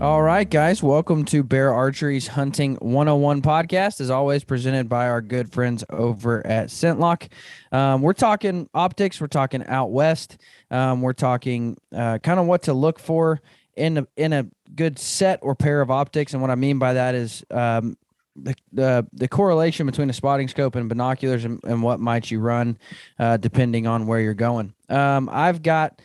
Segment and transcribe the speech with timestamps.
[0.00, 5.20] All right, guys, welcome to Bear Archery's Hunting 101 podcast, as always, presented by our
[5.20, 7.26] good friends over at ScentLok.
[7.72, 10.38] Um, we're talking optics, we're talking out west,
[10.70, 13.40] um, we're talking uh, kind of what to look for
[13.74, 16.32] in a, in a good set or pair of optics.
[16.32, 17.98] And what I mean by that is um,
[18.36, 22.38] the, the, the correlation between a spotting scope and binoculars and, and what might you
[22.38, 22.78] run
[23.18, 24.74] uh, depending on where you're going.
[24.88, 26.00] Um, I've got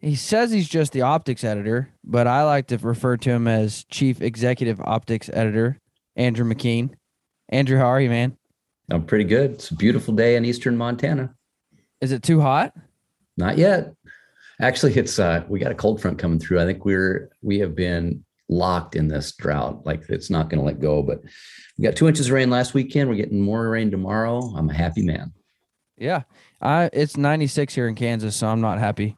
[0.00, 3.84] he says he's just the optics editor, but I like to refer to him as
[3.84, 5.78] chief executive optics editor,
[6.16, 6.90] Andrew McKean.
[7.50, 8.36] Andrew, how are you, man?
[8.90, 9.52] I'm pretty good.
[9.52, 11.34] It's a beautiful day in eastern Montana.
[12.00, 12.72] Is it too hot?
[13.36, 13.92] Not yet.
[14.60, 16.60] Actually, it's uh we got a cold front coming through.
[16.60, 19.86] I think we're we have been locked in this drought.
[19.86, 21.02] Like it's not going to let go.
[21.02, 21.20] But
[21.78, 23.08] we got two inches of rain last weekend.
[23.08, 24.40] We're getting more rain tomorrow.
[24.56, 25.32] I'm a happy man.
[25.96, 26.22] Yeah.
[26.60, 29.16] I it's 96 here in Kansas, so I'm not happy.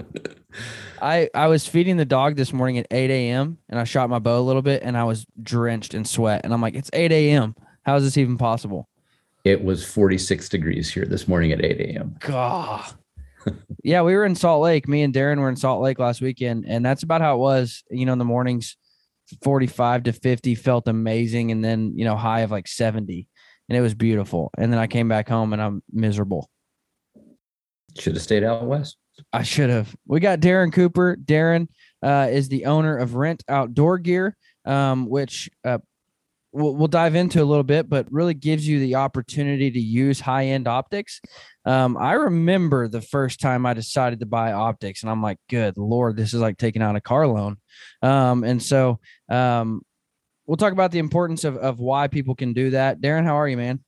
[1.02, 3.58] I I was feeding the dog this morning at 8 a.m.
[3.68, 6.42] and I shot my bow a little bit and I was drenched in sweat.
[6.44, 7.56] And I'm like, it's 8 a.m.
[7.82, 8.88] How is this even possible?
[9.44, 12.16] It was 46 degrees here this morning at 8 a.m.
[12.20, 12.84] God.
[13.82, 14.86] yeah, we were in Salt Lake.
[14.86, 17.82] Me and Darin were in Salt Lake last weekend, and that's about how it was.
[17.90, 18.76] You know, in the mornings,
[19.42, 23.26] 45 to 50 felt amazing, and then you know, high of like 70,
[23.68, 24.52] and it was beautiful.
[24.56, 26.48] And then I came back home and I'm miserable.
[27.98, 28.96] Should have stayed out west.
[29.32, 29.94] I should have.
[30.06, 31.16] We got Darin Cooper.
[31.16, 31.68] Darin
[32.02, 35.78] uh, is the owner of Rent Outdoor Gear, um, which uh,
[36.52, 40.20] we'll, we'll, dive into a little bit, but really gives you the opportunity to use
[40.20, 41.20] high end optics.
[41.64, 45.76] Um, I remember the first time I decided to buy optics, and I'm like, good
[45.76, 47.56] Lord, this is like taking out a car loan.
[48.02, 49.82] Um, and so um,
[50.46, 53.00] we'll talk about the importance of, of why people can do that.
[53.00, 53.80] Darin, how are you, man?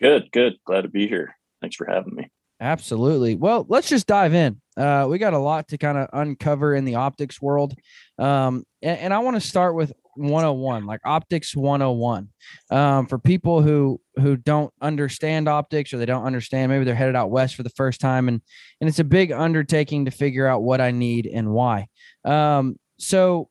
[0.00, 0.54] Good, good.
[0.64, 1.36] Glad to be here.
[1.60, 2.30] Thanks for having me.
[2.60, 3.36] Absolutely.
[3.36, 4.60] Well, let's just dive in.
[4.76, 7.74] Uh, we got a lot to kind of uncover in the optics world.
[8.18, 12.28] Um, and, and, I want to start with 101, like optics 101.
[12.70, 17.14] Um, for people who who don't understand optics or they don't understand, maybe they're headed
[17.14, 18.42] out west for the first time and
[18.80, 21.86] and it's a big undertaking to figure out what I need and why.
[22.24, 23.50] Um, so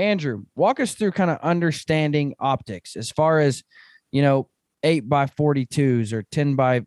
[0.00, 3.62] Andrew, walk us through kind of understanding optics as far as,
[4.10, 4.48] you know,
[4.82, 6.86] eight by 42s or 10 by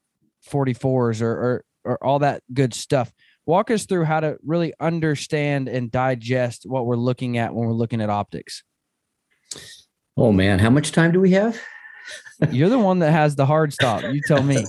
[0.49, 3.11] 44s or, or, or all that good stuff.
[3.45, 7.73] Walk us through how to really understand and digest what we're looking at when we're
[7.73, 8.63] looking at optics.
[10.15, 11.59] Oh man, how much time do we have?
[12.51, 14.03] You're the one that has the hard stop.
[14.03, 14.65] You tell me.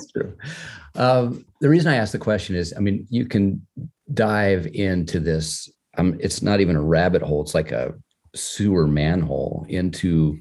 [0.97, 3.67] Um, the reason I asked the question is, I mean, you can
[4.13, 5.69] dive into this.
[5.99, 7.95] Um, it's not even a rabbit hole; it's like a
[8.35, 10.39] sewer manhole into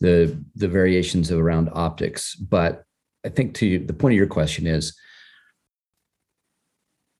[0.00, 2.34] the the variations of around optics.
[2.34, 2.84] But
[3.24, 4.96] I think to the point of your question is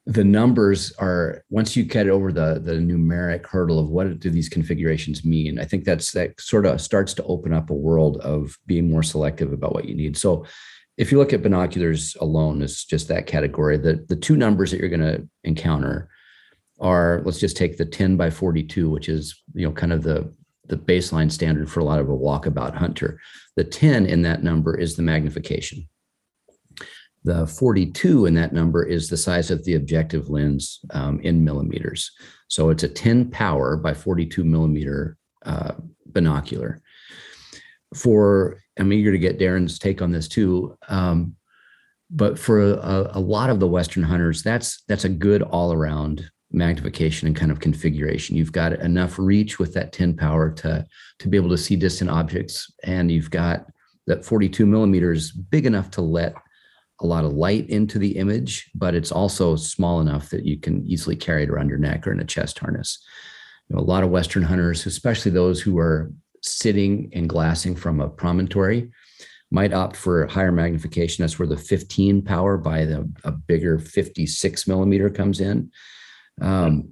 [0.06, 4.50] the numbers are once you get over the the numeric hurdle of what do these
[4.50, 8.54] configurations mean i think that's that sort of starts to open up a world of
[8.66, 10.14] being more selective about what you need.
[10.14, 10.44] So
[10.97, 13.76] if you look at binoculars alone as just that category.
[13.76, 16.09] The the two numbers that you're going to encounter
[16.81, 20.32] are let's just take the 10 by 42 which is you know kind of the
[20.67, 23.20] the baseline standard for a lot of a walkabout hunter.
[23.56, 25.87] The 10 in that number is the magnification
[27.25, 32.11] the 42 in that number is the size of the objective lens um, in millimeters.
[32.49, 35.73] So it's a 10 power by 42 millimeter uh,
[36.06, 36.82] binocular.
[37.94, 40.76] For, I'm eager to get Darin's take on this too.
[40.88, 41.37] Um,
[42.11, 46.31] but for a, a, lot of the Western hunters, that's that's a good all around
[46.53, 48.37] magnification and kind of configuration.
[48.37, 50.87] You've got enough reach with that 10 power to
[51.19, 53.67] to be able to see distant objects, and you've got
[54.06, 56.35] that 42 millimeters big enough to let
[57.05, 60.85] a lot of light into the image, but it's also small enough that you can
[60.87, 62.99] easily carry it around your neck or in a chest harness.
[63.69, 66.11] You know, a lot of Western hunters, especially those who are
[66.43, 68.91] sitting and glassing from a promontory,
[69.51, 71.23] might opt for higher magnification.
[71.23, 75.71] That's where the 15 power by the a bigger 56 millimeter comes in.
[76.41, 76.89] Um,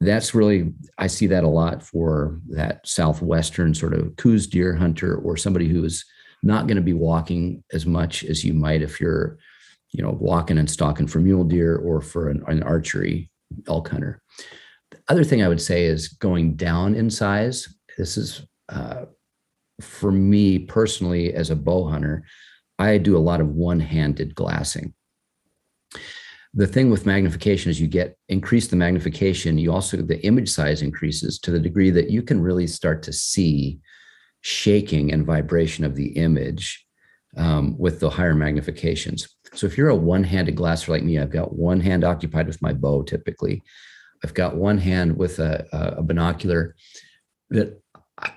[0.00, 5.16] that's really I see that a lot for that southwestern sort of Coues deer hunter
[5.16, 6.04] or somebody who is
[6.42, 9.38] not going to be walking as much as you might if you're,
[9.94, 13.30] you know, walking and stalking for mule deer or for an, an archery
[13.68, 14.20] elk hunter.
[14.90, 17.68] The other thing I would say is going down in size.
[17.96, 19.06] This is uh,
[19.80, 22.24] for me personally as a bow hunter.
[22.78, 24.94] I do a lot of one-handed glassing
[26.56, 30.82] the thing with magnification is you get increase the magnification you also the image size
[30.82, 33.78] increases to the degree that you can really start to see
[34.40, 36.86] shaking and vibration of the image
[37.36, 41.54] um, with the higher magnifications so if you're a one-handed glasser like me i've got
[41.54, 43.62] one hand occupied with my bow typically
[44.22, 46.74] i've got one hand with a, a binocular
[47.50, 47.80] that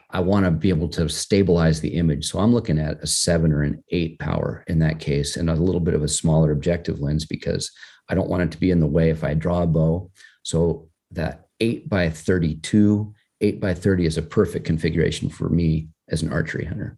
[0.10, 2.26] I want to be able to stabilize the image.
[2.26, 5.56] So I'm looking at a seven or an eight power in that case, and a
[5.56, 7.72] little bit of a smaller objective lens because
[8.10, 10.10] I don't want it to be in the way if I draw a bow.
[10.44, 16.24] So that eight by 32, eight by 30 is a perfect configuration for me as
[16.24, 16.98] an archery hunter.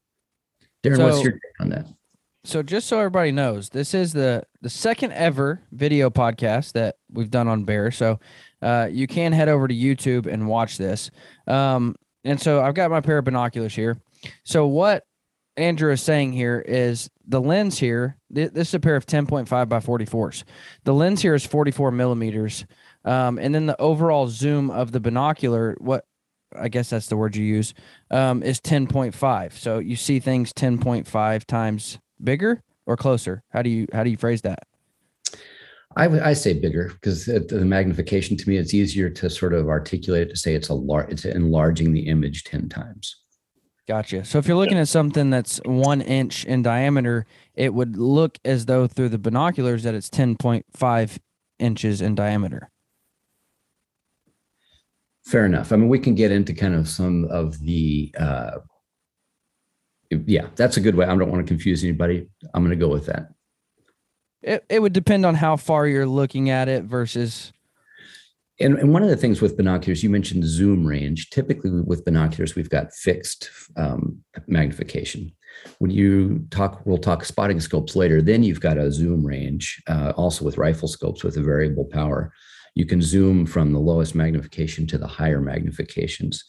[0.84, 1.88] Darin, so, what's your take on that?
[2.46, 7.30] So just so everybody knows, this is the the second ever video podcast that we've
[7.30, 7.92] done on bear.
[7.92, 8.20] So
[8.62, 11.12] uh, you can head over to YouTube and watch this.
[11.48, 13.98] Um, and so I've got my pair of binoculars here.
[14.44, 15.04] So what
[15.58, 18.18] Andrew is saying here is the lens here.
[18.34, 20.44] Th- this is a pair of 10.5 by 44s.
[20.86, 22.66] The lens here is 44 millimeters,
[23.04, 26.06] um, and then the overall zoom of the binocular, what
[26.58, 27.74] I guess that's the word you use,
[28.10, 29.54] um, is 10.5.
[29.54, 33.44] So you see things 10.5 times bigger or closer.
[33.50, 34.64] How do you how do you phrase that?
[35.96, 40.28] I, I say bigger because the magnification to me it's easier to sort of articulate
[40.28, 43.16] it to say it's a large it's enlarging the image 10 times.
[43.88, 44.24] Gotcha.
[44.24, 47.26] So if you're looking at something that's one inch in diameter,
[47.56, 51.18] it would look as though through the binoculars that it's 10.5
[51.58, 52.70] inches in diameter.
[55.26, 55.72] Fair enough.
[55.72, 58.60] I mean, we can get into kind of some of the, uh,
[60.10, 61.06] yeah, that's a good way.
[61.06, 62.28] I don't want to confuse anybody.
[62.54, 63.30] I'm going to go with that.
[64.42, 67.52] It, it would depend on how far you're looking at it versus
[68.62, 71.30] and, and one of the things with binoculars, you mentioned zoom range.
[71.30, 75.32] Typically, with binoculars, we've got fixed um, magnification.
[75.80, 78.22] When you talk, we'll talk spotting scopes later.
[78.22, 82.34] Then you've got a zoom range, uh, also with rifle scopes with a variable power.
[82.76, 86.44] You can zoom from the lowest magnification to the higher magnifications.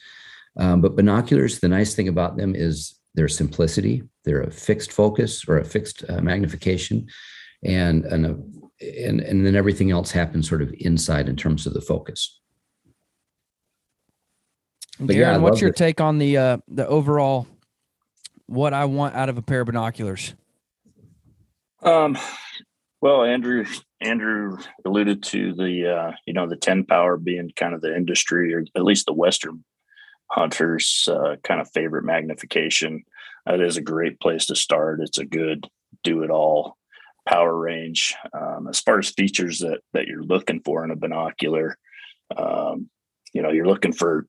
[0.59, 4.03] Um, but binoculars, the nice thing about them is their simplicity.
[4.25, 7.09] They're fixed focus or a fixed uh, magnification,
[7.65, 8.37] and, and a
[8.81, 12.41] and and then everything else happens sort of inside in terms of the focus.
[14.99, 15.77] But Darin, yeah, what's your it.
[15.77, 17.47] take on the uh, the overall
[18.47, 20.35] what I want out of a pair of binoculars?
[21.83, 22.19] Um,
[23.01, 23.65] well, Andrew
[24.01, 28.55] Andrew alluded to the uh, you know the ten power being kind of the industry
[28.55, 29.65] or at least the Western
[30.31, 33.05] hunters' uh, kind of favorite magnification.
[33.47, 35.01] That is a great place to start.
[35.01, 35.67] It's a good
[36.03, 36.77] do it all
[37.29, 38.15] power range.
[38.33, 41.77] Um, as far as features that that you're looking for in a binocular,
[42.37, 42.89] um,
[43.33, 44.27] you know, you're looking for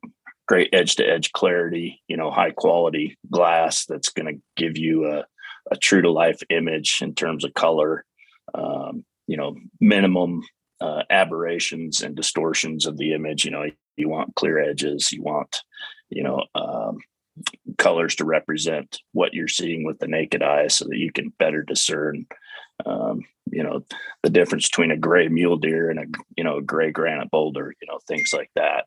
[0.48, 2.02] great edge to edge clarity.
[2.08, 5.26] You know, high quality glass that's going to give you a,
[5.72, 8.06] a true to life image in terms of color.
[8.54, 10.44] Um, you know, minimum
[10.82, 13.46] uh, aberrations and distortions of the image.
[13.46, 13.66] You know,
[13.98, 15.12] you want clear edges.
[15.12, 15.62] You want,
[16.10, 17.00] you know, um,
[17.78, 21.64] colors to represent what you're seeing with the naked eye so that you can better
[21.64, 22.26] discern
[22.86, 23.22] um,
[23.52, 23.84] you know
[24.24, 26.06] the difference between a gray mule deer and a
[26.38, 28.86] you know a gray granite boulder you know things like that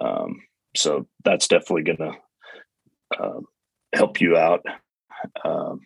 [0.00, 0.40] um,
[0.76, 3.40] so that's definitely going to uh,
[3.94, 4.64] help you out
[5.44, 5.80] um,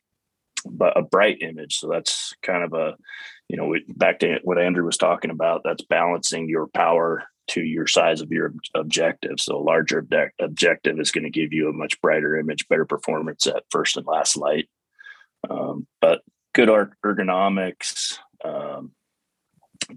[0.65, 2.97] but a bright image so that's kind of a
[3.49, 7.87] you know back to what andrew was talking about that's balancing your power to your
[7.87, 10.07] size of your objective so a larger
[10.41, 14.07] objective is going to give you a much brighter image better performance at first and
[14.07, 14.69] last light
[15.49, 16.23] um, but
[16.55, 16.69] good
[17.05, 18.93] ergonomics, um,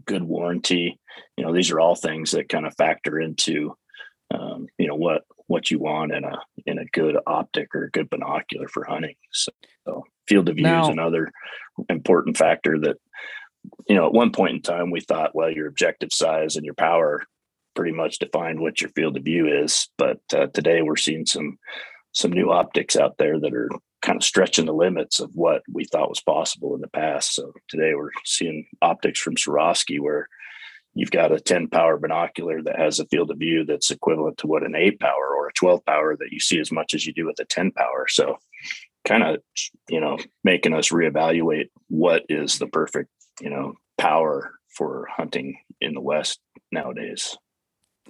[0.06, 1.00] good warranty.
[1.38, 3.76] You know, these are all things that kind of factor into,
[4.34, 7.92] um, you know, what what you want in a in a good optic or a
[7.92, 9.16] good binocular for hunting.
[9.32, 9.52] So,
[9.86, 11.32] so field of view now, is another
[11.90, 12.98] important factor that,
[13.88, 16.76] you know, at one point in time we thought, well, your objective size and your
[16.76, 17.24] power
[17.76, 19.90] pretty much defined what your field of view is.
[19.98, 21.58] But uh, today we're seeing some
[22.14, 23.70] some new optics out there that are
[24.02, 27.34] kind of stretching the limits of what we thought was possible in the past.
[27.34, 30.28] So today we're seeing optics from Swarovski where
[30.94, 34.48] you've got a 10 power binocular that has a field of view that's equivalent to
[34.48, 37.14] what an 8 power or a 12 power that you see as much as you
[37.14, 38.08] do with a 10 power.
[38.10, 38.38] So
[39.06, 39.42] kind of,
[39.90, 43.10] you know, making us reevaluate what is the perfect,
[43.40, 46.40] you know, power for hunting in the West
[46.72, 47.38] nowadays.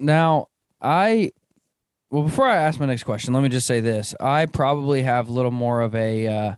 [0.02, 0.48] Now,
[0.80, 1.32] I
[2.10, 5.28] well, before I ask my next question, let me just say this: I probably have
[5.28, 6.54] a little more of a uh,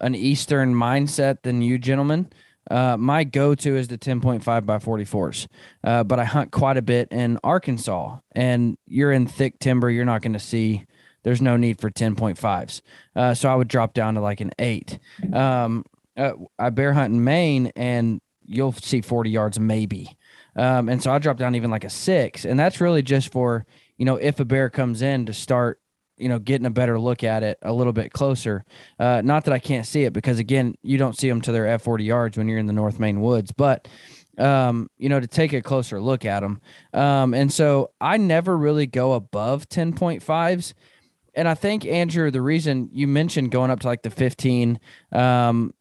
[0.00, 2.30] an Eastern mindset than you gentlemen.
[2.68, 5.46] Uh, my go-to is the 10.5 by 44s,
[5.84, 9.88] uh, but I hunt quite a bit in Arkansas, and you're in thick timber.
[9.88, 10.84] You're not going to see.
[11.22, 12.80] There's no need for 10.5s,
[13.14, 14.98] uh, so I would drop down to like an eight.
[15.32, 15.84] Um,
[16.16, 20.16] uh, I bear hunt in Maine, and you'll see 40 yards maybe.
[20.56, 23.66] Um, and so I dropped down even like a six, and that's really just for
[23.98, 25.80] you know if a bear comes in to start
[26.16, 28.64] you know getting a better look at it a little bit closer.
[28.98, 31.66] Uh, not that I can't see it because again you don't see them to their
[31.66, 33.86] F forty yards when you're in the North Maine woods, but
[34.38, 36.60] um, you know to take a closer look at them.
[36.92, 40.74] Um, and so I never really go above ten point fives.
[41.36, 44.80] And I think Andrew, the reason you mentioned going up to like the 15,
[45.12, 45.74] um,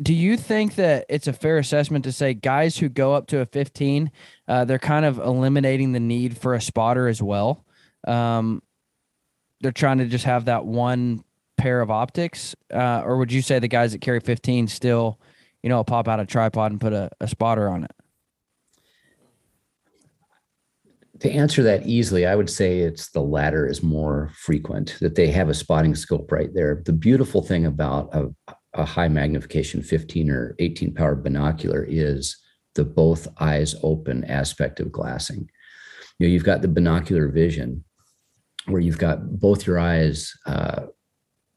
[0.00, 3.40] do you think that it's a fair assessment to say guys who go up to
[3.40, 4.10] a 15
[4.46, 7.64] uh, they're kind of eliminating the need for a spotter as well
[8.06, 8.62] um,
[9.60, 11.24] they're trying to just have that one
[11.56, 15.18] pair of optics uh, or would you say the guys that carry 15 still
[15.62, 17.92] you know pop out a tripod and put a, a spotter on it
[21.20, 25.28] to answer that easily, I would say it's the latter is more frequent, that they
[25.28, 26.82] have a spotting scope right there.
[26.84, 28.28] The beautiful thing about a,
[28.78, 32.36] a high magnification 15 or 18 power binocular is
[32.74, 35.50] the both eyes open aspect of glassing.
[36.18, 37.84] You know, you've got the binocular vision
[38.66, 40.86] where you've got both your eyes uh,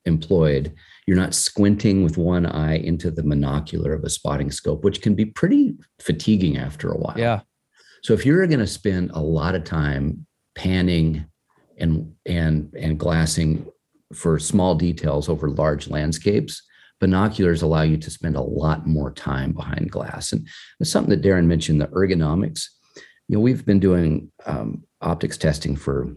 [0.06, 0.74] employed.
[1.06, 5.13] You're not squinting with one eye into the monocular of a spotting scope, which can
[5.13, 7.18] be pretty fatiguing after a while.
[7.18, 7.42] Yeah.
[8.04, 10.25] So if you're going to spend a lot of time
[10.56, 11.25] panning
[11.78, 13.68] and and and glassing
[14.13, 16.63] for small details over large landscapes,
[17.01, 20.31] binoculars allow you to spend a lot more time behind glass.
[20.31, 20.48] And
[20.79, 22.67] it's something that Darin mentioned, the ergonomics.
[23.27, 26.15] You know, we've been doing um, optics testing for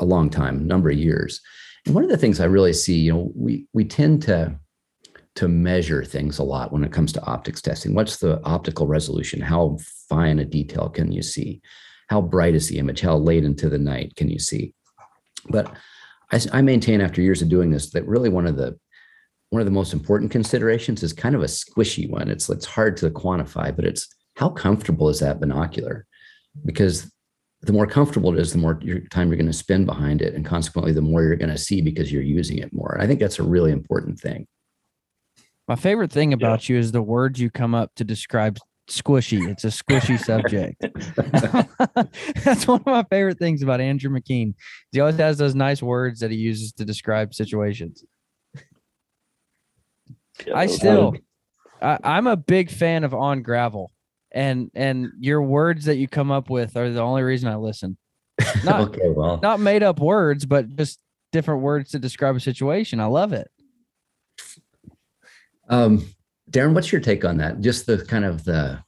[0.00, 1.40] a long time, number of years.
[1.84, 4.58] And one of the things I really see, you know, we we tend to
[5.36, 7.92] to measure things a lot when it comes to optics testing.
[7.92, 9.40] What's the optical resolution?
[9.40, 11.60] How fine a detail can you see?
[12.08, 13.00] How bright is the image?
[13.00, 14.72] How late into the night can you see?
[15.50, 15.74] But
[16.32, 18.78] I, I maintain after years of doing this that really one of the
[19.54, 22.28] one of the most important considerations is kind of a squishy one.
[22.28, 26.06] It's it's hard to quantify, but it's how comfortable is that binocular?
[26.64, 27.08] Because
[27.62, 30.34] the more comfortable it is, the more your time you're going to spend behind it,
[30.34, 32.94] and consequently, the more you're going to see because you're using it more.
[32.94, 34.48] And I think that's a really important thing.
[35.68, 36.74] My favorite thing about yeah.
[36.74, 38.58] you is the words you come up to describe
[38.90, 39.48] squishy.
[39.48, 40.84] It's a squishy subject.
[42.44, 44.54] That's one of my favorite things about Andrew McKean.
[44.90, 48.04] He always has those nice words that he uses to describe situations.
[50.46, 51.14] Yeah, I still,
[51.80, 53.92] I, I'm a big fan of on gravel,
[54.32, 57.96] and and your words that you come up with are the only reason I listen.
[58.64, 60.98] Not, okay, well, not made up words, but just
[61.30, 62.98] different words to describe a situation.
[62.98, 63.48] I love it.
[65.68, 66.08] Um,
[66.50, 67.60] Darin, what's your take on that?
[67.60, 68.82] Just the kind of the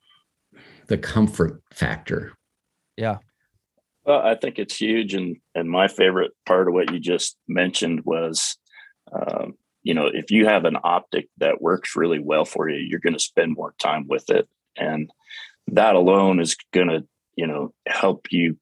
[0.89, 2.33] the comfort factor.
[2.97, 3.19] Yeah.
[4.05, 8.03] Well, I think it's huge, and and my favorite part of what you just mentioned
[8.05, 8.57] was
[9.13, 9.55] um,
[9.87, 13.13] you know, if you have an optic that works really well for you, you're going
[13.13, 14.49] to spend more time with it.
[14.77, 15.09] And
[15.69, 18.59] that alone is going to, you know, help you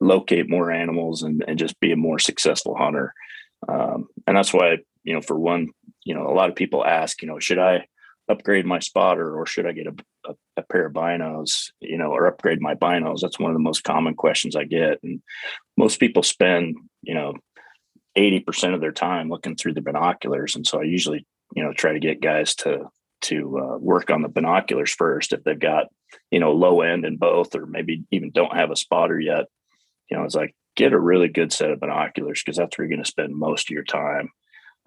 [0.00, 3.14] locate more animals and, and just be a more successful hunter.
[3.66, 5.70] Um, and that's why, you know, for one,
[6.04, 7.86] you know, a lot of people ask, you know, should I
[8.28, 9.94] upgrade my spotter or should I get a,
[10.28, 13.20] a, a pair of binos, you know, or upgrade my binos?
[13.22, 14.98] That's one of the most common questions I get.
[15.02, 15.22] And
[15.78, 17.32] most people spend, you know,
[18.16, 20.56] 80% of their time looking through the binoculars.
[20.56, 22.88] And so I usually, you know, try to get guys to,
[23.22, 25.32] to uh, work on the binoculars first.
[25.32, 25.86] If they've got,
[26.30, 29.46] you know, low end in both, or maybe even don't have a spotter yet,
[30.10, 32.96] you know, it's like get a really good set of binoculars because that's where you're
[32.96, 34.30] going to spend most of your time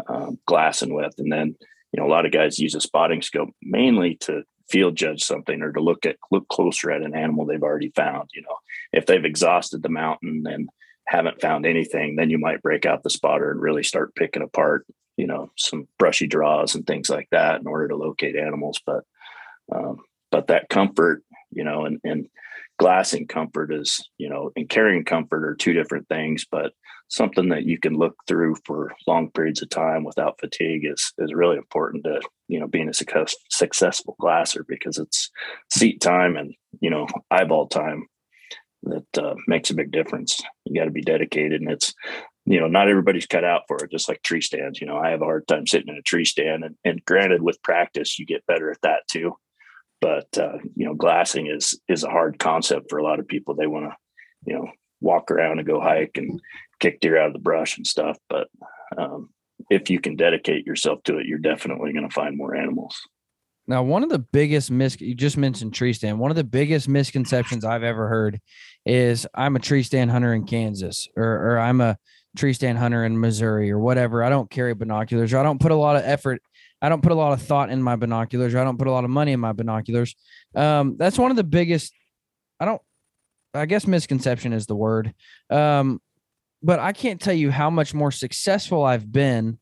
[0.07, 1.13] um, glassing with.
[1.17, 1.55] And then,
[1.91, 5.61] you know, a lot of guys use a spotting scope mainly to field judge something
[5.61, 8.29] or to look at look closer at an animal they've already found.
[8.33, 8.57] You know,
[8.91, 10.69] if they've exhausted the mountain and
[11.07, 14.85] haven't found anything, then you might break out the spotter and really start picking apart,
[15.15, 18.79] you know, some brushy draws and things like that in order to locate animals.
[18.85, 19.03] But,
[19.73, 19.99] um,
[20.31, 22.27] but that comfort, you know, and, and
[22.77, 26.73] glassing comfort is, you know, and carrying comfort are two different things, but
[27.09, 31.33] something that you can look through for long periods of time without fatigue is is
[31.33, 35.29] really important to you know being a success, successful glasser because it's
[35.71, 38.07] seat time and you know eyeball time
[38.89, 40.41] that uh, makes a big difference.
[40.65, 41.93] You got to be dedicated, and it's
[42.45, 43.91] you know not everybody's cut out for it.
[43.91, 46.25] Just like tree stands, you know, I have a hard time sitting in a tree
[46.25, 49.35] stand, and, and granted, with practice, you get better at that too.
[50.01, 53.55] But uh, you know, glassing is is a hard concept for a lot of people.
[53.55, 53.95] They want to
[54.45, 54.69] you know
[55.01, 56.39] walk around and go hike and
[56.79, 58.17] kick deer out of the brush and stuff.
[58.29, 58.47] But
[58.97, 59.29] um,
[59.69, 62.99] if you can dedicate yourself to it, you're definitely going to find more animals.
[63.67, 66.19] Now, one of the biggest mis you just mentioned tree stand.
[66.19, 68.39] One of the biggest misconceptions I've ever heard
[68.85, 71.97] is I'm a tree stand hunter in Kansas, or or I'm a
[72.37, 74.23] tree stand hunter in Missouri, or whatever.
[74.23, 76.41] I don't carry binoculars, or I don't put a lot of effort.
[76.81, 78.91] I don't put a lot of thought in my binoculars, or I don't put a
[78.91, 80.15] lot of money in my binoculars.
[80.55, 81.93] Um, that's one of the biggest.
[82.59, 82.81] I don't.
[83.53, 85.13] I guess misconception is the word.
[85.49, 85.99] Um,
[86.63, 89.59] but I can't tell you how much more successful I've been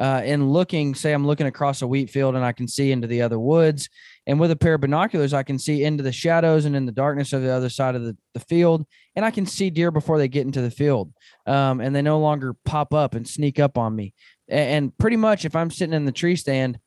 [0.00, 0.94] uh, in looking.
[0.94, 3.88] Say I'm looking across a wheat field and I can see into the other woods,
[4.26, 6.92] and with a pair of binoculars, I can see into the shadows and in the
[6.92, 10.18] darkness of the other side of the, the field, and I can see deer before
[10.18, 11.12] they get into the field,
[11.46, 14.14] um, and they no longer pop up and sneak up on me.
[14.48, 16.78] And, and pretty much, if I'm sitting in the tree stand,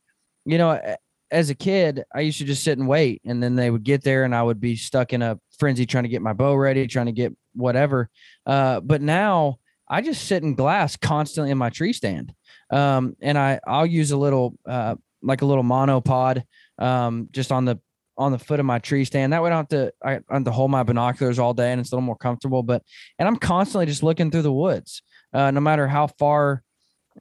[0.45, 0.97] you know,
[1.31, 4.03] as a kid, I used to just sit and wait, and then they would get
[4.03, 6.87] there, and I would be stuck in a frenzy trying to get my bow ready,
[6.87, 8.09] trying to get whatever.
[8.45, 12.33] Uh, but now I just sit in glass constantly in my tree stand.
[12.73, 16.43] Um, and I I'll use a little uh, like a little monopod
[16.79, 17.79] um, just on the
[18.17, 19.33] on the foot of my tree stand.
[19.33, 21.71] That way I don't have to I don't have to hold my binoculars all day
[21.71, 22.63] and it's a little more comfortable.
[22.63, 22.83] But
[23.19, 25.03] and I'm constantly just looking through the woods.
[25.33, 26.63] Uh, no matter how far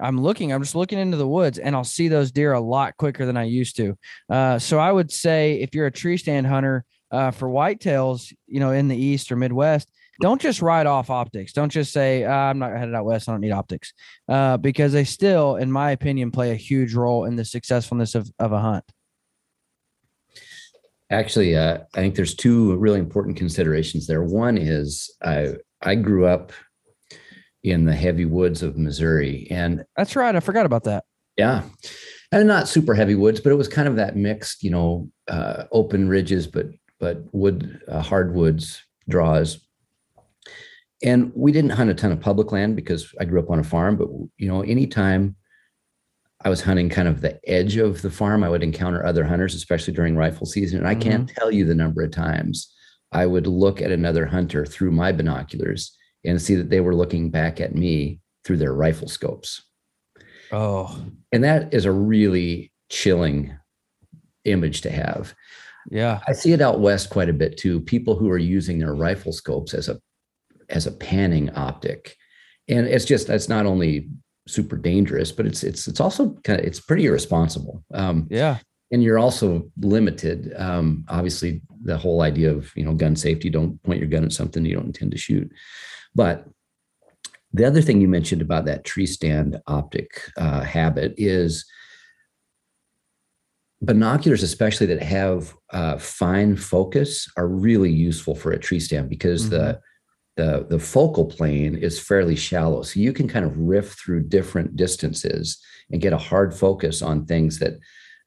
[0.01, 2.97] I'm looking, I'm just looking into the woods and I'll see those deer a lot
[2.97, 3.97] quicker than I used to.
[4.31, 8.59] Uh, so I would say if you're a tree stand hunter uh, for whitetails, you
[8.61, 9.91] know, in the East or Midwest,
[10.23, 11.53] don't just write off optics.
[11.53, 13.29] Don't just say, ah, I'm not headed out west.
[13.29, 13.93] I don't need optics
[14.29, 18.31] uh, because they still, in my opinion, play a huge role in the successfulness of,
[18.39, 18.85] of a hunt.
[21.11, 24.23] Actually, uh, I think there's two really important considerations there.
[24.23, 26.53] One is I, I grew up
[27.65, 29.49] in the heavy woods of Missouri.
[29.51, 30.37] And that's right.
[30.37, 31.05] I forgot about that.
[31.37, 31.65] Yeah.
[32.31, 35.65] And not super heavy woods, but it was kind of that mixed, you know, uh,
[35.73, 36.67] open ridges, but
[37.01, 39.59] but wood uh, hardwoods draws
[41.03, 43.65] and we didn't hunt a ton of public land because I grew up on a
[43.65, 43.97] farm.
[43.97, 45.37] But you know, anytime
[46.45, 49.55] I was hunting kind of the edge of the farm, I would encounter other hunters,
[49.55, 50.79] especially during rifle season.
[50.79, 51.09] And I mm-hmm.
[51.09, 52.73] can't tell you the number of times
[53.13, 57.31] I would look at another hunter through my binoculars and see that they were looking
[57.31, 59.63] back at me through their rifle scopes.
[60.51, 63.57] Oh, and that is a really chilling
[64.45, 65.35] image to have.
[65.91, 66.21] Yeah.
[66.29, 67.81] I see it out west quite a bit too.
[67.81, 70.01] People who are using their rifle scopes as a
[70.73, 72.17] as a panning optic.
[72.69, 74.09] And it's just it's not only
[74.49, 77.85] super dangerous, but it's it's it's also kind of it's pretty irresponsible.
[77.95, 78.59] Um, yeah.
[78.91, 80.53] And you're also limited.
[80.57, 84.33] Um, obviously, the whole idea of you know gun safety, don't point your gun at
[84.33, 85.51] something you don't intend to shoot.
[86.15, 86.47] But
[87.53, 91.67] the other thing you mentioned about that tree stand optic uh, habit is
[93.83, 99.43] binoculars, especially that have uh, fine focus, are really useful for a tree stand because
[99.43, 99.57] mm-hmm.
[99.57, 99.81] the
[100.37, 102.83] the, the focal plane is fairly shallow.
[102.83, 105.59] So you can kind of riff through different distances
[105.91, 107.79] and get a hard focus on things that,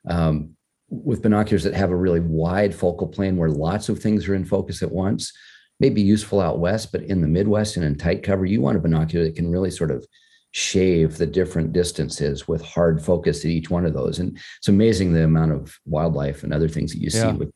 [0.07, 0.51] um,
[0.89, 4.45] with binoculars that have a really wide focal plane where lots of things are in
[4.45, 5.33] focus at once,
[5.79, 8.77] may be useful out west, but in the Midwest and in tight cover, you want
[8.77, 10.05] a binocular that can really sort of
[10.51, 14.19] shave the different distances with hard focus at each one of those.
[14.19, 17.31] And it's amazing the amount of wildlife and other things that you yeah.
[17.31, 17.51] see with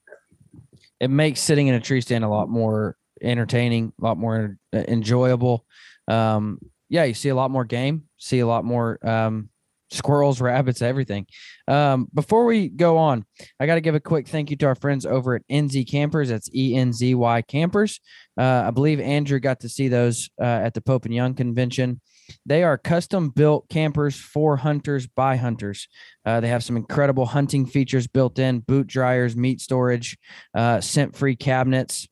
[1.00, 5.66] it makes sitting in a tree stand a lot more entertaining, a lot more enjoyable.
[6.08, 9.50] Um, yeah, you see a lot more game, see a lot more um,
[9.92, 11.26] squirrels, rabbits, everything.
[11.68, 13.26] Um, before we go on,
[13.60, 16.30] I got to give a quick thank you to our friends over at Enzy Campers.
[16.30, 18.00] That's E N Z Y Campers.
[18.38, 22.02] Uh, I believe Andrew got to see those uh, at the Pope and Young convention.
[22.46, 25.88] They are custom built campers for hunters by hunters.
[26.24, 30.16] Uh, they have some incredible hunting features built in boot dryers, meat storage,
[30.54, 32.08] uh, scent free cabinets.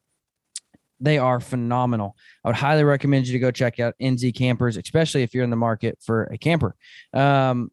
[1.00, 2.16] They are phenomenal.
[2.44, 5.50] I would highly recommend you to go check out Enzy Campers, especially if you're in
[5.50, 6.76] the market for a camper.
[7.14, 7.72] Um,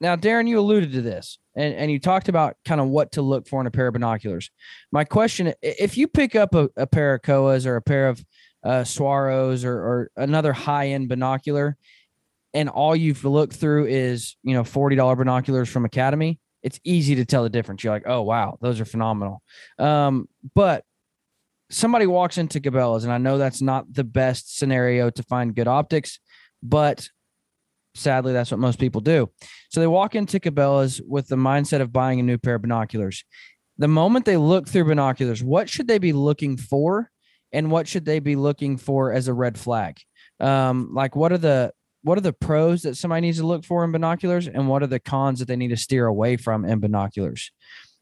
[0.00, 3.22] now, Darin, you alluded to this and, and you talked about kind of what to
[3.22, 4.50] look for in a pair of binoculars.
[4.90, 8.24] My question if you pick up a, a pair of Kowas or a pair of
[8.64, 11.76] uh, or, or another high end binocular,
[12.54, 17.24] and all you've looked through is, you know, $40 binoculars from Academy, it's easy to
[17.24, 17.82] tell the difference.
[17.82, 19.42] You're like, oh, wow, those are phenomenal.
[19.78, 20.84] Um, but
[21.72, 25.68] somebody walks into Cabela's, and I know that's not the best scenario to find good
[25.68, 26.20] optics,
[26.62, 27.08] but
[27.94, 29.30] sadly, that's what most people do.
[29.70, 33.24] So they walk into Cabela's with the mindset of buying a new pair of binoculars.
[33.78, 37.10] The moment they look through binoculars, what should they be looking for,
[37.52, 39.98] and what should they be looking for as a red flag?
[40.40, 41.72] Um, like, what are the
[42.04, 44.88] what are the pros that somebody needs to look for in binoculars, and what are
[44.88, 47.52] the cons that they need to steer away from in binoculars?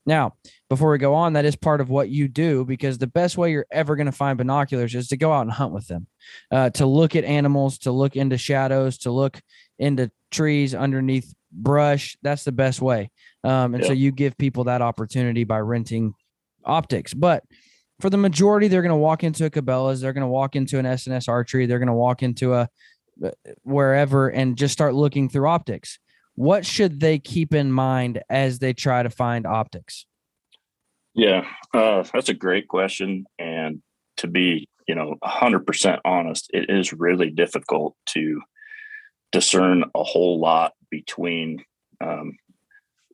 [0.07, 0.35] Now,
[0.71, 3.51] before we go on, that is part of what you do because the best way
[3.51, 6.07] you're ever going to find binoculars is to go out and hunt with them,
[6.53, 9.41] uh, to look at animals, to look into shadows, to look
[9.81, 12.17] into trees underneath brush.
[12.23, 13.11] That's the best way.
[13.43, 16.15] Um, and so you give people that opportunity by renting
[16.65, 17.13] optics.
[17.15, 17.43] But
[17.99, 20.79] for the majority, they're going to walk into a Cabela's, they're going to walk into
[20.79, 22.69] an S&S archery, they're going to walk into a
[23.23, 23.31] uh,
[23.65, 25.99] wherever and just start looking through optics
[26.41, 30.07] what should they keep in mind as they try to find optics?
[31.15, 31.45] Yeah,
[31.75, 33.27] uh, that's a great question.
[33.39, 33.83] And
[34.19, 38.41] to be, you know, 100% honest, it is really difficult to
[39.33, 41.65] discern a whole lot between
[42.01, 42.37] um,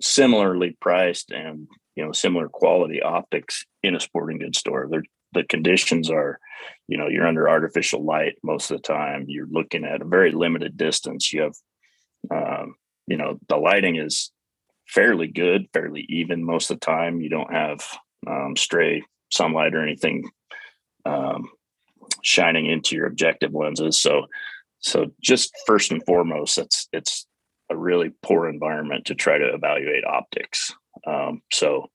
[0.01, 4.89] similarly priced and, you know, similar quality optics in a sporting goods store.
[4.91, 6.39] They're, the conditions are,
[6.89, 9.27] you know, you're under artificial light most of the time.
[9.29, 11.33] You're looking at a very limited distance.
[11.33, 11.55] You have
[12.31, 12.75] um,
[13.07, 14.33] you know the lighting is
[14.87, 17.21] fairly good fairly even most of the time.
[17.21, 17.81] You don't have
[18.27, 20.31] um, stray sunlight or anything
[21.05, 21.49] um,
[22.23, 24.01] shining into your objective lenses.
[24.01, 24.27] So
[24.81, 27.27] so just first and foremost it's it's
[27.71, 30.73] a really poor environment to try to evaluate optics.
[31.07, 31.91] Um, so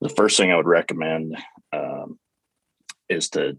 [0.00, 1.36] the first thing i would recommend
[1.72, 2.18] um,
[3.08, 3.58] is to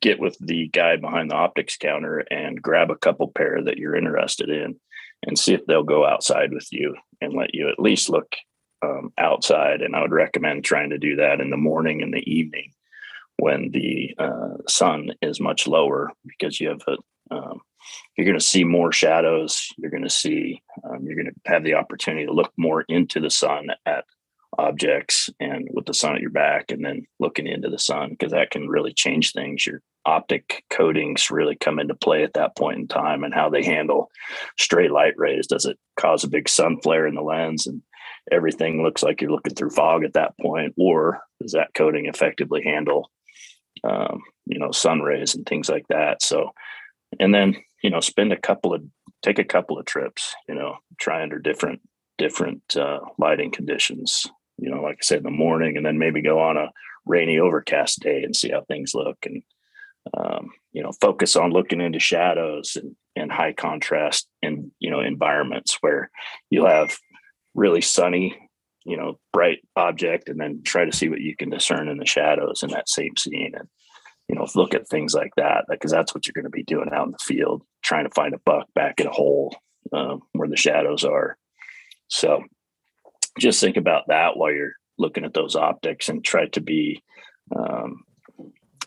[0.00, 3.96] get with the guy behind the optics counter and grab a couple pair that you're
[3.96, 4.78] interested in
[5.26, 8.34] and see if they'll go outside with you and let you at least look
[8.82, 9.80] um, outside.
[9.80, 12.72] And I would recommend trying to do that in the morning and the evening
[13.38, 16.96] when the uh, sun is much lower because you have a
[17.30, 17.60] um,
[18.16, 19.68] you're going to see more shadows.
[19.76, 23.20] You're going to see um, you're going to have the opportunity to look more into
[23.20, 24.04] the sun at
[24.58, 28.32] objects and with the sun at your back and then looking into the sun because
[28.32, 32.78] that can really change things your optic coatings really come into play at that point
[32.78, 34.10] in time and how they handle
[34.58, 35.46] stray light rays.
[35.46, 37.82] Does it cause a big sun flare in the lens and
[38.30, 40.74] everything looks like you're looking through fog at that point?
[40.76, 43.10] Or does that coating effectively handle
[43.82, 46.22] um, you know sun rays and things like that?
[46.22, 46.50] So
[47.18, 48.82] and then you know spend a couple of
[49.22, 51.80] take a couple of trips you know try under different
[52.18, 54.26] different uh, lighting conditions
[54.58, 56.70] you know, like I said, in the morning, and then maybe go on a
[57.06, 59.42] rainy, overcast day and see how things look, and
[60.12, 65.00] um, you know, focus on looking into shadows and and high contrast and you know
[65.00, 66.10] environments where
[66.50, 66.98] you'll have
[67.54, 68.36] really sunny,
[68.84, 72.06] you know, bright object, and then try to see what you can discern in the
[72.06, 73.68] shadows in that same scene, and
[74.28, 76.88] you know, look at things like that because that's what you're going to be doing
[76.92, 79.54] out in the field, trying to find a buck back in a hole
[79.92, 81.36] um, where the shadows are.
[82.08, 82.42] So
[83.38, 87.02] just think about that while you're looking at those optics and try to be
[87.54, 88.04] um,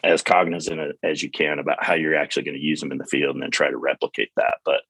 [0.03, 3.05] as cognizant as you can about how you're actually going to use them in the
[3.05, 4.81] field and then try to replicate that but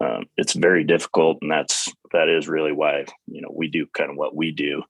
[0.00, 4.10] um, it's very difficult and that's that is really why you know we do kind
[4.10, 4.82] of what we do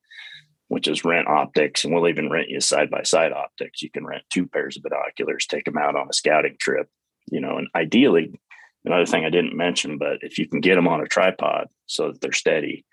[0.69, 3.81] which is rent optics and we'll even rent you side by side optics.
[3.81, 6.89] You can rent two pairs of binoculars take them out on a scouting trip
[7.31, 8.39] you know and ideally
[8.85, 12.13] another thing i didn't mention but if you can get them on a tripod so
[12.13, 12.85] that they're steady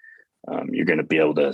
[0.48, 1.54] um, you're going to be able to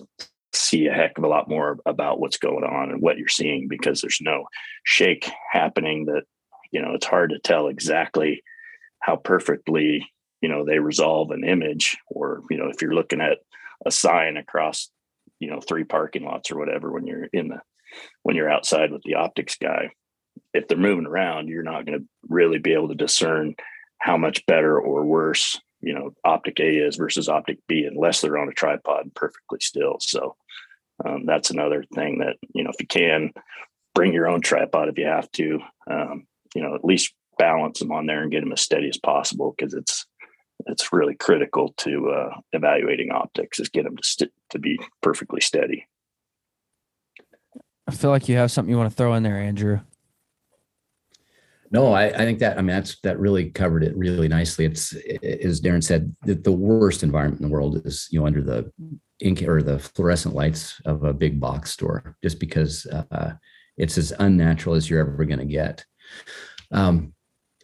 [0.54, 3.68] see a heck of a lot more about what's going on and what you're seeing
[3.68, 4.46] because there's no
[4.84, 6.24] shake happening that
[6.72, 8.44] you know it's hard to tell exactly
[9.00, 10.06] how perfectly
[10.42, 13.38] you know they resolve an image or you know if you're looking at
[13.86, 14.90] a sign across
[15.40, 17.62] you know three parking lots or whatever when you're in the
[18.24, 19.92] when you're outside with the optics guy
[20.54, 23.56] if they're moving around you're not going to really be able to discern
[24.00, 28.38] how much better or worse you know optic A is versus optic B unless they're
[28.38, 29.98] on a tripod perfectly still.
[30.00, 30.36] So
[31.04, 33.32] um, that's another thing that you know if you can
[33.94, 37.92] bring your own tripod if you have to, um, you know at least balance them
[37.92, 40.06] on there and get them as steady as possible because it's
[40.68, 45.42] it's really critical to uh, evaluating optics is get them to st- to be perfectly
[45.42, 45.88] steady.
[47.88, 49.82] I feel like you have something you want to throw in there, Andrew.
[51.72, 54.66] No, I, I, think that I mean that's that really covered it really nicely.
[54.66, 58.42] It's as Darin said, the, the worst environment in the world is you know under
[58.42, 58.70] the
[59.22, 63.34] ink or the fluorescent lights of a big box store, just because uh,
[63.78, 65.86] it's as unnatural as you're ever going to get.
[66.72, 67.14] Um,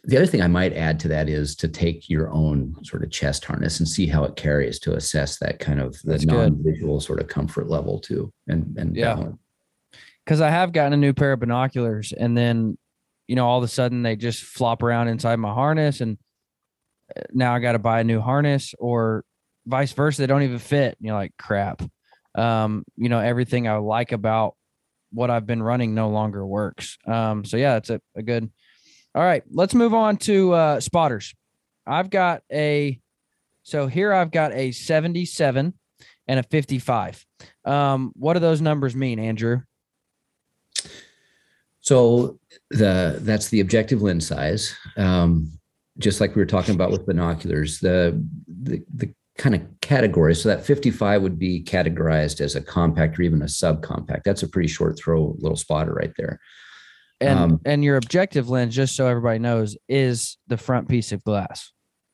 [0.04, 3.10] the other thing I might add to that is to take your own sort of
[3.10, 7.20] chest harness and see how it carries to assess that kind of the non-visual sort
[7.20, 9.22] of comfort level too, and and yeah.
[10.24, 12.78] Because I have gotten a new pair of binoculars, and then
[13.28, 16.18] you know all of a sudden they just flop around inside my harness, and
[17.16, 19.24] uh, now I got to buy a new harness, or
[19.68, 20.20] vice versa.
[20.20, 20.96] They don't even fit.
[20.98, 21.82] And you're like, crap.
[22.34, 24.54] Um, you know, everything I like about
[25.12, 26.98] what I've been running no longer works.
[27.06, 28.50] Um, so yeah, that's a, a good.
[29.14, 31.34] All right, let's move on to uh, spotters.
[31.86, 33.00] I've got a,
[33.62, 35.74] so here I've got a 77
[36.26, 37.24] and a 55.
[37.64, 39.62] Um, what do those numbers mean, Andrew?
[41.88, 44.76] So the that's the objective lens size.
[44.98, 45.58] Um,
[45.98, 50.34] just like we were talking about with binoculars, the the, the kind of category.
[50.34, 54.24] So that 55 would be categorized as a compact or even a subcompact.
[54.24, 56.38] That's a pretty short throw little spotter right there.
[57.22, 61.24] And um, and your objective lens, just so everybody knows, is the front piece of
[61.24, 61.72] glass.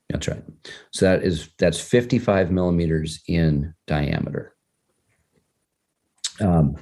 [0.09, 0.45] That's right.
[0.93, 4.55] So that is that's 55 millimeters in diameter.
[6.41, 6.77] Um,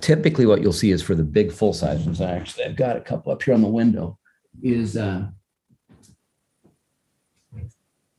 [0.00, 2.96] typically what you'll see is for the big full size ones, I actually I've got
[2.96, 4.18] a couple up here on the window,
[4.62, 5.28] is uh,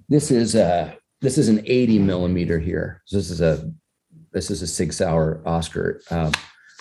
[0.10, 3.02] this is uh this is an 80 millimeter here.
[3.06, 3.72] So this is a
[4.32, 6.02] this is a Sig Sauer Oscar.
[6.12, 6.32] Um,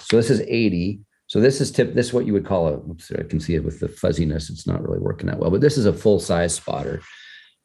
[0.00, 1.00] so this is 80.
[1.26, 1.94] So this is tip.
[1.94, 2.74] This is what you would call a.
[2.74, 4.50] Oops, I can see it with the fuzziness.
[4.50, 7.00] It's not really working that well, but this is a full size spotter.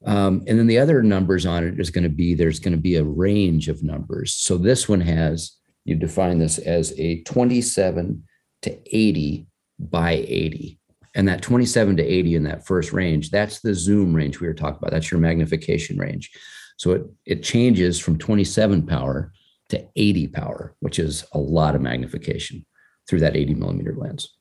[0.06, 2.82] Um, and then the other numbers on it is going to be there's going to
[2.82, 4.36] be a range of numbers.
[4.36, 5.58] So this one has
[5.88, 8.24] you define this as a 27
[8.64, 9.48] to 80
[9.80, 10.80] by 80.
[11.16, 14.54] And that 27 to 80 in that first range, that's the zoom range we were
[14.54, 14.92] talking about.
[14.92, 16.30] That's your magnification range.
[16.76, 19.32] So it, it changes from 27 power
[19.70, 22.66] to 80 power, which is a lot of magnification
[23.10, 24.36] through that 80 millimeter lens.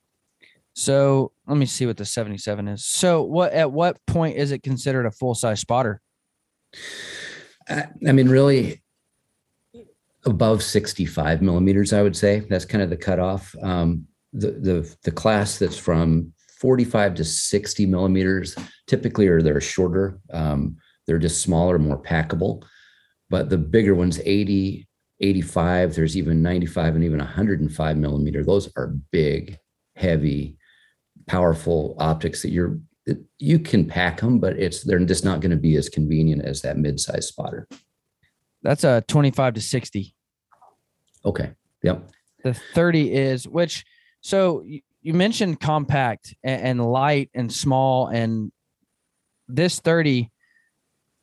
[0.75, 2.85] So let me see what the 77 is.
[2.85, 6.03] So what at what point is it considered a full size spotter?
[7.69, 8.83] I, I mean, really,
[10.27, 12.41] above 65 millimeters, I would say.
[12.41, 13.55] That's kind of the cutoff.
[13.63, 20.19] Um, the, the, the class that's from 45 to 60 millimeters typically are they're shorter.
[20.33, 22.65] Um, they're just smaller, more packable.
[23.31, 24.87] But the bigger ones, 80,
[25.21, 28.45] 85, there's even 95 and even 105 millimeter.
[28.45, 29.59] Those are big,
[29.95, 30.59] heavy,
[31.27, 32.79] powerful optics that you're
[33.39, 36.63] you can pack them, but it's they're just not going to be as convenient as
[36.63, 37.69] that mid-size spotter.
[38.63, 40.16] That's a 25 to 60.
[41.27, 41.51] Okay.
[41.83, 42.09] Yep.
[42.45, 43.85] The 30 is which
[44.21, 44.81] so you,
[45.15, 48.51] mentioned compact and, and light and small and
[49.49, 50.31] this 30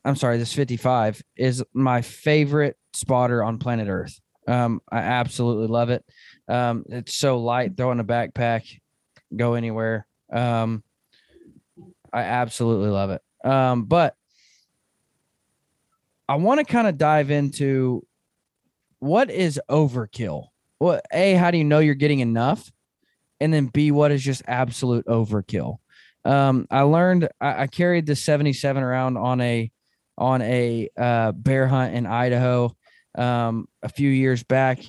[0.06, 4.20] I'm sorry, this 55 is my favorite spotter on planet Earth.
[4.48, 6.04] Um, I absolutely love it.
[6.50, 8.82] Um, it's so light, throw in a backpack,
[9.36, 10.06] go anywhere.
[10.32, 10.84] Um,
[12.12, 13.22] I absolutely love it.
[13.46, 14.16] Um, but
[16.28, 18.06] I want to kind of dive into
[19.04, 20.48] what is overkill?
[20.80, 22.72] What A, how do you know you're getting enough?
[23.40, 25.78] And then B, what is just absolute overkill?
[26.24, 29.70] Um, I learned I, I carried the 77 around on a
[30.18, 32.74] on a uh, bear hunt in Idaho
[33.18, 34.80] um, a few years back.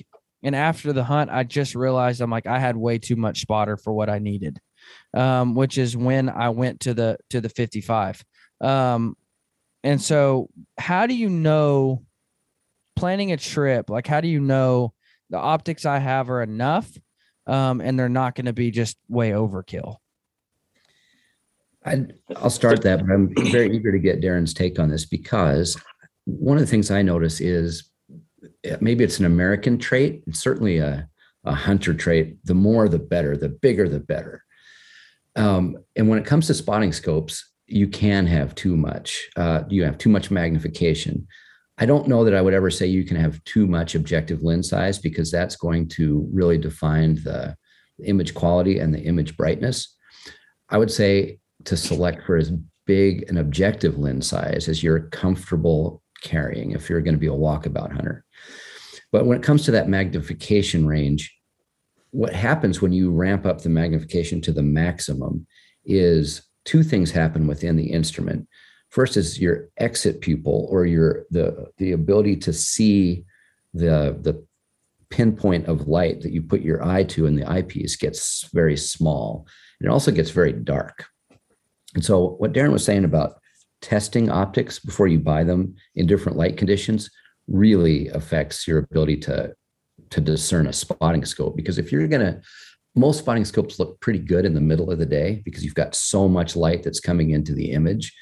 [0.43, 3.75] And after the hunt, I just realized I'm like I had way too much spotter
[3.75, 4.59] for what I needed,
[5.13, 8.23] um, which is when I went to the to the 55.
[8.61, 9.17] Um,
[9.83, 12.04] and so, how do you know
[12.95, 14.93] planning a trip, like how do you know
[15.29, 16.89] the optics I have are enough
[17.47, 19.97] um, and they're not going to be just way overkill?
[21.85, 22.05] I,
[22.41, 25.77] will start that, but I'm very eager to get Darin's take on this because
[26.25, 27.91] one of the things I notice is
[28.79, 31.07] maybe it's an American trait, it's certainly a,
[31.43, 32.43] a hunter trait.
[32.45, 34.43] The more, the better, the bigger, the better.
[35.35, 39.29] Um, and when it comes to spotting scopes, you can have too much.
[39.35, 41.27] Uh, you have too much magnification.
[41.77, 44.69] I don't know that I would ever say you can have too much objective lens
[44.69, 47.55] size because that's going to really define the
[48.03, 49.95] image quality and the image brightness.
[50.69, 52.51] I would say to select for as
[52.85, 57.31] big an objective lens size as you're comfortable carrying if you're going to be a
[57.31, 58.23] walkabout hunter.
[59.11, 61.33] But when it comes to that magnification range,
[62.11, 65.45] what happens when you ramp up the magnification to the maximum
[65.83, 68.47] is two things happen within the instrument.
[68.89, 73.25] First is your exit pupil or your the the ability to see
[73.73, 74.45] the the
[75.09, 79.47] pinpoint of light that you put your eye to in the eyepiece gets very small.
[79.79, 81.05] And it also gets very dark.
[81.93, 83.39] And so what Darin was saying about
[83.81, 87.09] testing optics before you buy them in different light conditions
[87.47, 89.53] really affects your ability to
[90.09, 92.41] to discern a spotting scope because if you're going to
[92.95, 95.93] most spotting scopes look pretty good in the middle of the day because you've got
[95.95, 98.13] so much light that's coming into the image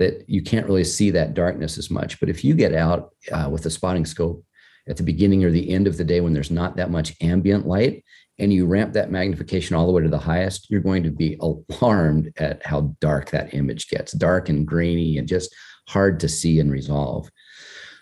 [0.00, 2.18] that you can't really see that darkness as much.
[2.18, 4.42] But if you get out uh, with a spotting scope
[4.88, 7.66] at the beginning or the end of the day when there's not that much ambient
[7.66, 8.02] light
[8.38, 11.38] and you ramp that magnification all the way to the highest, you're going to be
[11.40, 15.54] alarmed at how dark that image gets dark and grainy and just
[15.86, 17.28] hard to see and resolve.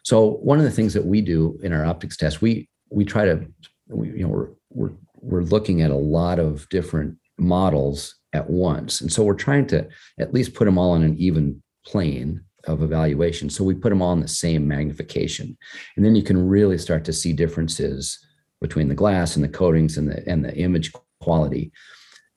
[0.04, 3.24] So one of the things that we do in our optics test, we we try
[3.24, 3.44] to,
[3.88, 9.00] we, you know, we're we're we're looking at a lot of different models at once,
[9.00, 9.88] and so we're trying to
[10.20, 13.48] at least put them all on an even plane of evaluation.
[13.48, 15.56] So we put them all in the same magnification,
[15.96, 18.18] and then you can really start to see differences
[18.60, 21.72] between the glass and the coatings and the and the image quality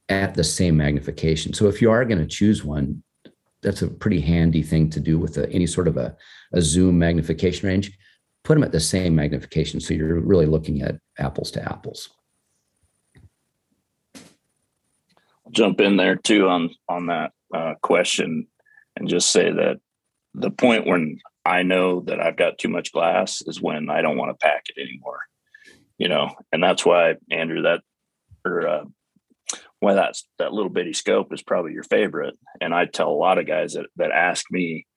[0.10, 1.54] at the same magnification.
[1.54, 3.04] So if you are going to choose one,
[3.62, 6.16] that's a pretty handy thing to do with a, any sort of a,
[6.54, 7.92] a zoom magnification range.
[8.44, 12.10] Put them at the same magnification, so you're really looking at apples to apples.
[15.46, 18.48] I'll jump in there too on on that uh, question
[19.02, 19.78] and just say that
[20.34, 24.18] the point when I know that I've got too much glass is when I don't
[24.18, 25.22] want to pack it anymore
[26.02, 27.82] you know, and that's why Andrew that
[28.44, 28.86] or uh,
[29.82, 32.34] why that's that little bitty scope is probably your favorite.
[32.60, 34.88] And I tell a lot of guys that that ask me,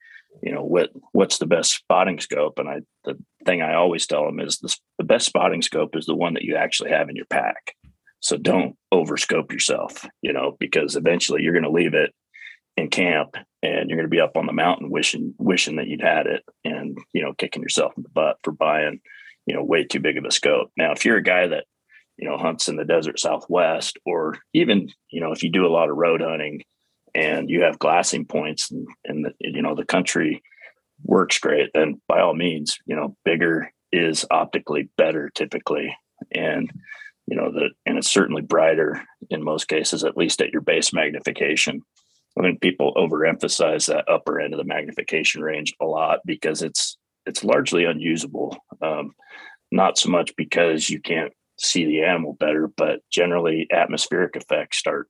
[0.41, 4.25] you know, what what's the best spotting scope, and I the thing I always tell
[4.25, 7.15] them is this, the best spotting scope is the one that you actually have in
[7.15, 7.75] your pack.
[8.19, 12.15] So don't overscope yourself, you know, because eventually you're going to leave it
[12.77, 16.01] in camp and you're going to be up on the mountain wishing wishing that you'd
[16.01, 18.99] had it and you know kicking yourself in the butt for buying
[19.45, 20.71] you know, way too big of a scope.
[20.77, 21.65] Now, if you're a guy that,
[22.17, 25.69] you know, hunts in the desert Southwest, or even, you know, if you do a
[25.69, 26.63] lot of road hunting
[27.13, 30.41] and you have glassing points and, and the, you know, the country
[31.03, 35.95] works great, then by all means, you know, bigger is optically better typically.
[36.33, 36.71] And,
[37.27, 40.93] you know, that, and it's certainly brighter in most cases, at least at your base
[40.93, 41.81] magnification.
[42.37, 46.97] I think people overemphasize that upper end of the magnification range a lot because it's
[47.25, 48.57] it's largely unusable.
[48.81, 49.13] Um,
[49.71, 55.07] not so much because you can't see the animal better, but generally atmospheric effects start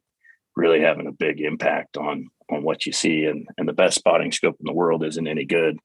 [0.55, 3.25] really having a big impact on on what you see.
[3.25, 5.77] And and the best spotting scope in the world isn't any good,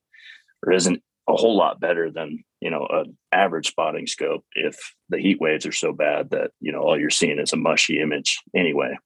[0.64, 5.18] or isn't a whole lot better than you know an average spotting scope if the
[5.18, 8.38] heat waves are so bad that you know all you're seeing is a mushy image
[8.54, 8.96] anyway.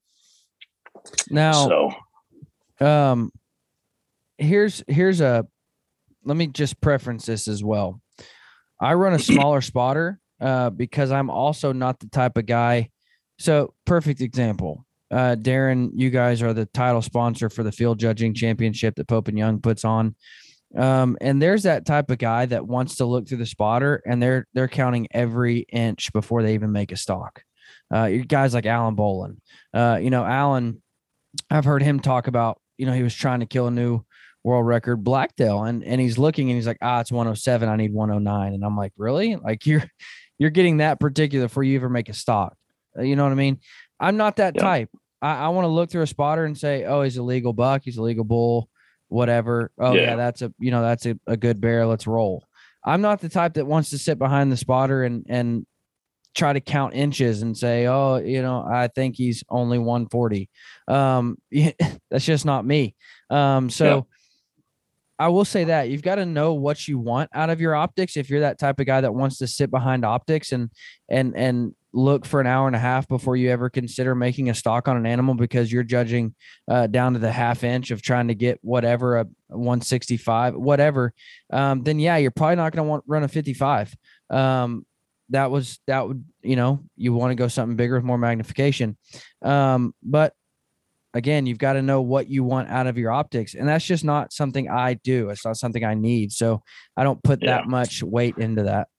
[1.29, 1.91] Now, so
[2.79, 3.31] um,
[4.37, 5.45] here's here's a
[6.23, 8.01] let me just preference this as well.
[8.81, 12.89] I run a smaller spotter uh, because I'm also not the type of guy.
[13.39, 14.85] So, perfect example.
[15.11, 19.27] Uh, Darin, you guys are the title sponsor for the field judging championship that Pope
[19.27, 20.15] and Young puts on.
[20.75, 24.21] Um, and there's that type of guy that wants to look through the spotter and
[24.21, 27.43] they're they're counting every inch before they even make a stock.
[27.93, 29.37] Uh, guys like Alan Bolin.
[29.73, 30.81] Uh, you know, Alan,
[31.49, 34.01] I've heard him talk about, you know, he was trying to kill a new
[34.45, 35.63] world record Blacktail.
[35.63, 37.67] And and he's looking and he's like, ah, it's 107.
[37.67, 38.53] I need 109.
[38.53, 39.35] And I'm like, really?
[39.35, 39.83] Like you're
[40.39, 42.55] you're getting that particular before you ever make a stock.
[42.97, 43.59] Uh, you know what I mean?
[43.99, 44.61] I'm not that yeah.
[44.61, 44.89] type.
[45.21, 47.81] I, I want to look through a spotter and say, oh, he's a legal buck,
[47.83, 48.69] he's a legal bull,
[49.07, 49.71] whatever.
[49.79, 51.85] Oh yeah, yeah that's a you know, that's a, a good bear.
[51.85, 52.45] Let's roll.
[52.83, 55.65] I'm not the type that wants to sit behind the spotter and and
[56.35, 60.49] try to count inches and say, oh, you know, I think he's only 140.
[60.87, 61.37] Um,
[62.11, 62.95] that's just not me.
[63.29, 64.07] Um, so
[65.17, 68.17] I will say that you've got to know what you want out of your optics.
[68.17, 70.69] If you're that type of guy that wants to sit behind optics and
[71.09, 74.53] and and look for an hour and a half before you ever consider making a
[74.53, 76.35] stock on an animal because you're judging
[76.67, 81.13] uh, down to the half inch of trying to get whatever a 165 whatever
[81.53, 83.95] um, then yeah you're probably not going to want run a 55
[84.29, 84.85] um,
[85.29, 88.97] that was that would you know you want to go something bigger with more magnification
[89.41, 90.33] um, but
[91.15, 93.55] again, you've got to know what you want out of your optics.
[93.55, 95.29] And that's just not something I do.
[95.29, 96.31] It's not something I need.
[96.31, 96.61] So
[96.95, 97.55] I don't put yeah.
[97.55, 98.89] that much weight into that.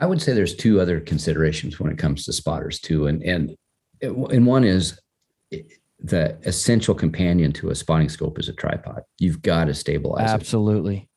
[0.00, 3.06] I would say there's two other considerations when it comes to spotters too.
[3.06, 3.54] And, and,
[4.00, 4.98] and one is
[6.00, 9.02] the essential companion to a spotting scope is a tripod.
[9.18, 10.34] You've got to stabilize it.
[10.34, 10.96] Absolutely.
[10.96, 11.08] It.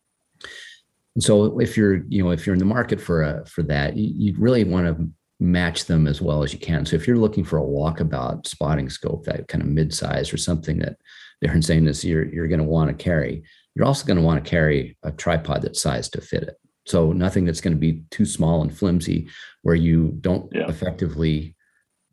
[1.17, 3.97] And so if you're, you know, if you're in the market for a, for that,
[3.97, 6.86] you, you really want to match them as well as you can.
[6.86, 10.77] So if you're looking for a walkabout spotting scope, that kind of mid-size or something
[10.77, 10.97] that
[11.41, 13.41] they're saying is you're you're going to want to carry,
[13.73, 16.56] you're also going to want to carry a tripod that's sized to fit it.
[16.86, 19.27] So nothing that's going to be too small and flimsy
[19.63, 20.67] where you don't yeah.
[20.67, 21.56] effectively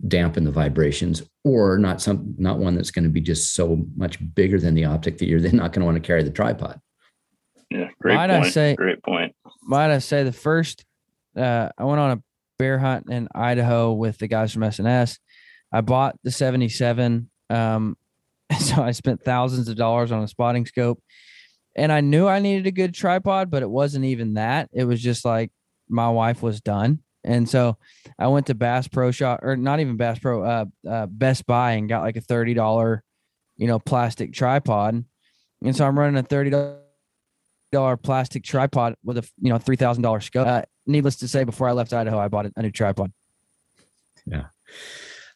[0.08, 4.18] dampen the vibrations or not some not one that's going to be just so much
[4.34, 6.80] bigger than the optic that you're then not going to want to carry the tripod.
[7.70, 8.46] Yeah, great might point.
[8.46, 9.34] I say, great point.
[9.62, 10.84] Might I say the first
[11.36, 12.22] uh, I went on a
[12.58, 15.18] bear hunt in Idaho with the guys from SNS.
[15.72, 17.30] I bought the 77.
[17.50, 17.96] Um,
[18.58, 21.02] so I spent thousands of dollars on a spotting scope.
[21.76, 24.68] and I knew I needed a good tripod, but it wasn't even that.
[24.72, 25.50] It was just like
[25.88, 27.00] my wife was done.
[27.24, 27.78] And so
[28.18, 31.72] I went to Bass Pro Shop or not even Bass Pro, uh, uh, Best Buy
[31.72, 33.00] and got like a $30,
[33.56, 35.04] you know, plastic tripod.
[35.62, 36.22] And so I'm running a
[37.74, 40.46] $30 plastic tripod with a, you know, $3,000 scope.
[40.46, 43.12] Uh, needless to say, before I left Idaho, I bought a new tripod.
[44.26, 44.46] Yeah.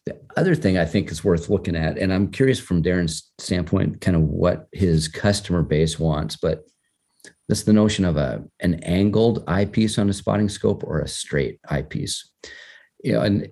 [0.07, 4.01] The other thing I think is worth looking at, and I'm curious from Darin's standpoint,
[4.01, 6.65] kind of what his customer base wants, but
[7.49, 11.61] that's the notion of a an angled eyepiece on a spotting scope or a straight
[11.69, 12.31] eyepiece.
[13.03, 13.49] You know, and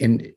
[0.00, 0.32] and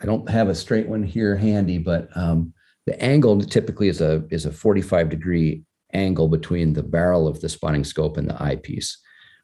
[0.00, 2.52] I don't have a straight one here handy, but um,
[2.86, 7.48] the angle typically is a is a 45 degree angle between the barrel of the
[7.48, 8.98] spotting scope and the eyepiece.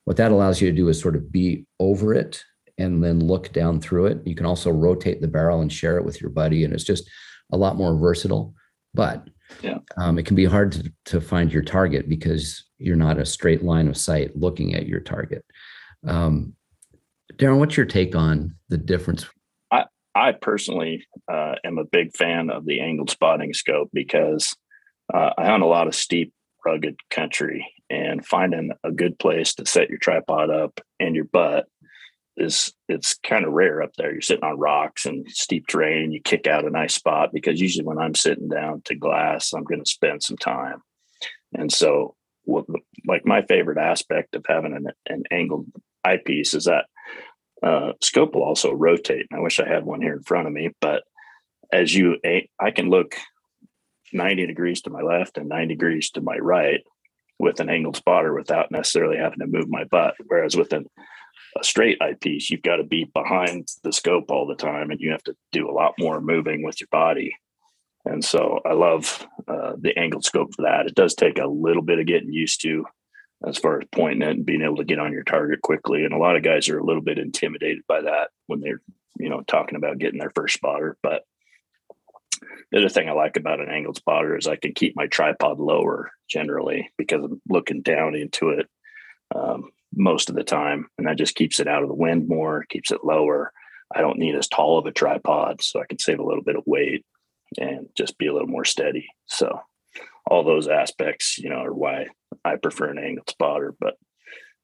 [0.04, 2.44] What that allows you to do is sort of be over it
[2.76, 4.20] and then look down through it.
[4.26, 7.08] You can also rotate the barrel and share it with your buddy, and it's just
[7.52, 8.54] a lot more versatile.
[8.92, 9.28] But
[9.62, 9.78] yeah.
[9.96, 13.62] um, it can be hard to, to find your target because you're not a straight
[13.62, 15.44] line of sight looking at your target.
[16.06, 16.54] Um,
[17.36, 19.26] Darin, what's your take on the difference?
[19.70, 24.54] I, I personally uh, am a big fan of the angled spotting scope because
[25.12, 26.32] uh, I hunt a lot of steep,
[26.64, 31.66] rugged country, and finding a good place to set your tripod up and your butt
[32.36, 34.12] is it's kind of rare up there.
[34.12, 37.84] You're sitting on rocks and steep terrain, you kick out a nice spot because usually
[37.84, 40.82] when I'm sitting down to glass, I'm going to spend some time.
[41.52, 42.64] And so, what,
[43.06, 45.66] like my favorite aspect of having an, an angled
[46.04, 46.86] eyepiece is that
[47.62, 49.26] uh, scope will also rotate.
[49.32, 51.04] I wish I had one here in front of me, but
[51.72, 52.18] as you,
[52.60, 53.14] I can look
[54.14, 56.82] 90 degrees to my left and 90 degrees to my right
[57.38, 60.14] with an angled spotter without necessarily having to move my butt.
[60.26, 60.86] Whereas with an
[61.56, 65.12] a straight eyepiece, you've got to be behind the scope all the time, and you
[65.12, 67.36] have to do a lot more moving with your body.
[68.04, 70.86] And so I love uh, the angled scope for that.
[70.86, 72.84] It does take a little bit of getting used to
[73.46, 76.04] as far as pointing it and being able to get on your target quickly.
[76.04, 78.82] And a lot of guys are a little bit intimidated by that when they're,
[79.18, 80.96] you know, talking about getting their first spotter.
[81.02, 81.22] But
[82.70, 85.58] the other thing I like about an angled spotter is I can keep my tripod
[85.58, 88.68] lower generally because I'm looking down into it.
[89.34, 90.86] Um, most of the time.
[90.98, 93.52] And that just keeps it out of the wind more, keeps it lower.
[93.94, 96.56] I don't need as tall of a tripod, so I can save a little bit
[96.56, 97.04] of weight
[97.58, 99.06] and just be a little more steady.
[99.26, 99.60] So
[100.26, 102.06] all those aspects, you know, are why
[102.44, 103.74] I prefer an angled spotter.
[103.78, 103.94] But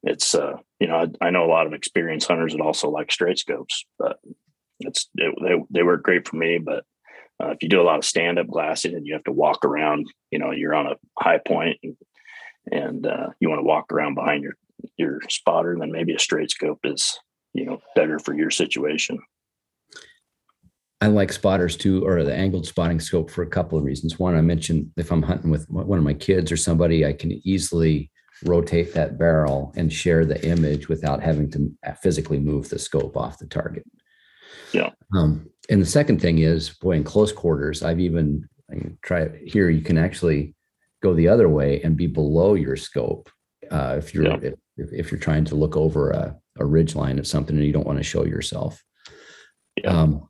[0.02, 3.12] it's uh, you know, I, I know a lot of experienced hunters that also like
[3.12, 4.18] straight scopes, but
[4.80, 6.58] it's it, they they work great for me.
[6.58, 6.84] But
[7.41, 9.64] uh, if you do a lot of stand up glassing and you have to walk
[9.64, 11.97] around, you know, you're on a high point and,
[12.70, 14.55] and uh, you want to walk around behind your
[14.97, 17.18] your spotter, then maybe a straight scope is,
[17.53, 19.18] you know, better for your situation.
[21.03, 24.18] I like spotters too, or the angled spotting scope for a couple of reasons.
[24.18, 27.41] One, I mentioned if I'm hunting with one of my kids or somebody, I can
[27.47, 28.11] easily
[28.45, 31.72] rotate that barrel and share the image without having to
[32.03, 33.84] physically move the scope off the target.
[34.72, 34.91] Yeah.
[35.14, 39.70] Um, and the second thing is, boy, in close quarters, I've even I try here.
[39.70, 40.54] You can actually
[41.02, 43.30] go the other way and be below your scope
[43.70, 44.50] uh, if you're yeah.
[44.76, 47.72] if, if, you're trying to look over a, a ridge line of something and you
[47.72, 48.82] don't want to show yourself.
[49.76, 49.90] Yeah.
[49.90, 50.28] Um,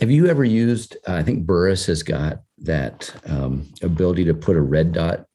[0.00, 0.96] have you ever used?
[1.06, 5.26] Uh, I think Burris has got that um, ability to put a red dot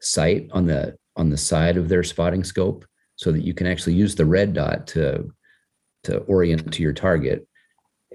[0.00, 2.84] sight on the on the side of their spotting scope,
[3.16, 5.32] so that you can actually use the red dot to
[6.04, 7.48] to orient to your target,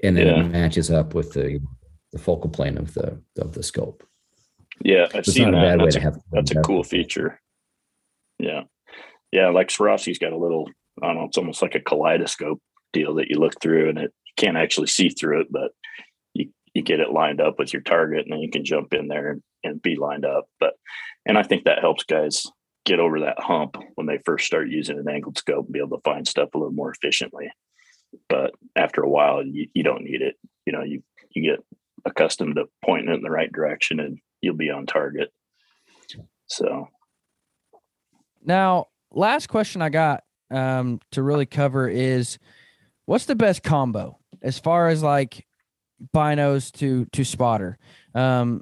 [0.04, 0.40] and then yeah.
[0.42, 1.60] it matches up with the
[2.12, 4.06] the focal plane of the of the scope.
[4.84, 5.80] Yeah, I've seen that.
[5.80, 7.40] That's, a, that's a cool feature.
[8.40, 8.64] Yeah.
[9.32, 9.50] Yeah.
[9.50, 10.70] Like Swarovski's got a little,
[11.02, 14.14] I don't know, it's almost like a kaleidoscope deal that you look through and it
[14.26, 15.72] you can't actually see through it, but
[16.34, 19.08] you, you get it lined up with your target and then you can jump in
[19.08, 20.48] there and, and be lined up.
[20.60, 20.74] But,
[21.26, 22.44] and I think that helps guys
[22.86, 25.98] get over that hump when they first start using an angled scope and be able
[25.98, 27.50] to find stuff a little more efficiently.
[28.30, 30.36] But after a while, you, you don't need it.
[30.66, 31.66] You know, you, you get
[32.06, 35.32] accustomed to pointing it in the right direction and you'll be on target.
[36.48, 36.90] So
[38.44, 42.38] now, last question I got um, to really cover is
[43.06, 45.46] what's the best combo as far as like
[46.14, 47.78] binos to to spotter?
[48.14, 48.62] Um,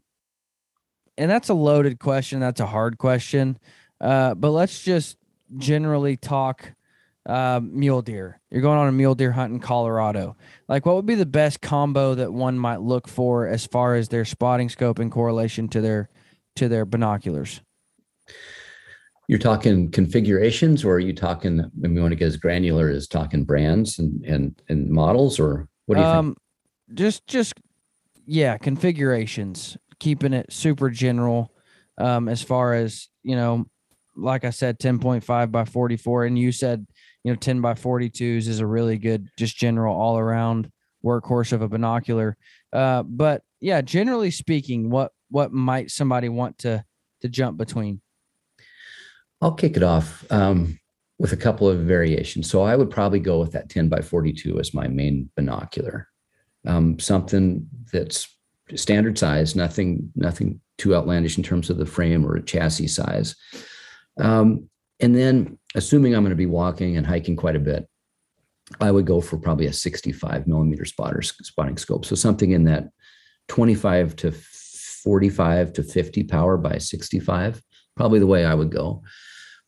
[1.18, 2.40] and that's a loaded question.
[2.40, 3.58] That's a hard question.
[4.00, 5.18] Uh, but let's just
[5.58, 6.74] generally talk
[7.26, 8.40] uh, mule deer.
[8.50, 10.36] You're going on a mule deer hunt in Colorado.
[10.68, 14.10] Like, what would be the best combo that one might look for as far as
[14.10, 16.10] their spotting scope in correlation to their
[16.56, 17.62] to their binoculars?
[19.28, 21.62] You're talking configurations, or are you talking?
[21.62, 25.68] I mean, want to get as granular as talking brands and and and models, or
[25.86, 26.98] what do you um, think?
[26.98, 27.54] Just just
[28.26, 29.78] yeah, configurations.
[30.00, 31.54] Keeping it super general.
[32.00, 33.68] um, as far as you know,
[34.16, 36.88] like I said, 10.5 by 44, and you said
[37.24, 40.72] you know 10 by 42s is a really good, just general all around
[41.04, 42.38] workhorse of a binocular.
[42.74, 46.84] Uh, but yeah, generally speaking, what what might somebody want to
[47.22, 48.02] to jump between?
[49.42, 50.80] I'll kick it off um,
[51.18, 52.50] with a couple of variations.
[52.50, 56.08] So I would probably go with that 10 by 42 as my main binocular.
[56.66, 58.28] Um, something that's
[58.76, 63.36] standard size, nothing, nothing too outlandish in terms of the frame or a chassis size.
[64.20, 64.70] Um,
[65.00, 67.88] and then assuming I'm going to be walking and hiking quite a bit,
[68.80, 72.06] I would go for probably a 65 millimeter spotter spotting scope.
[72.06, 72.90] So something in that
[73.50, 77.62] 25 to 45 to 50 power by 65,
[77.96, 79.04] probably the way I would go.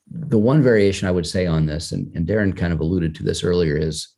[0.07, 3.23] The one variation I would say on this, and, and Darin kind of alluded to
[3.23, 4.09] this earlier, is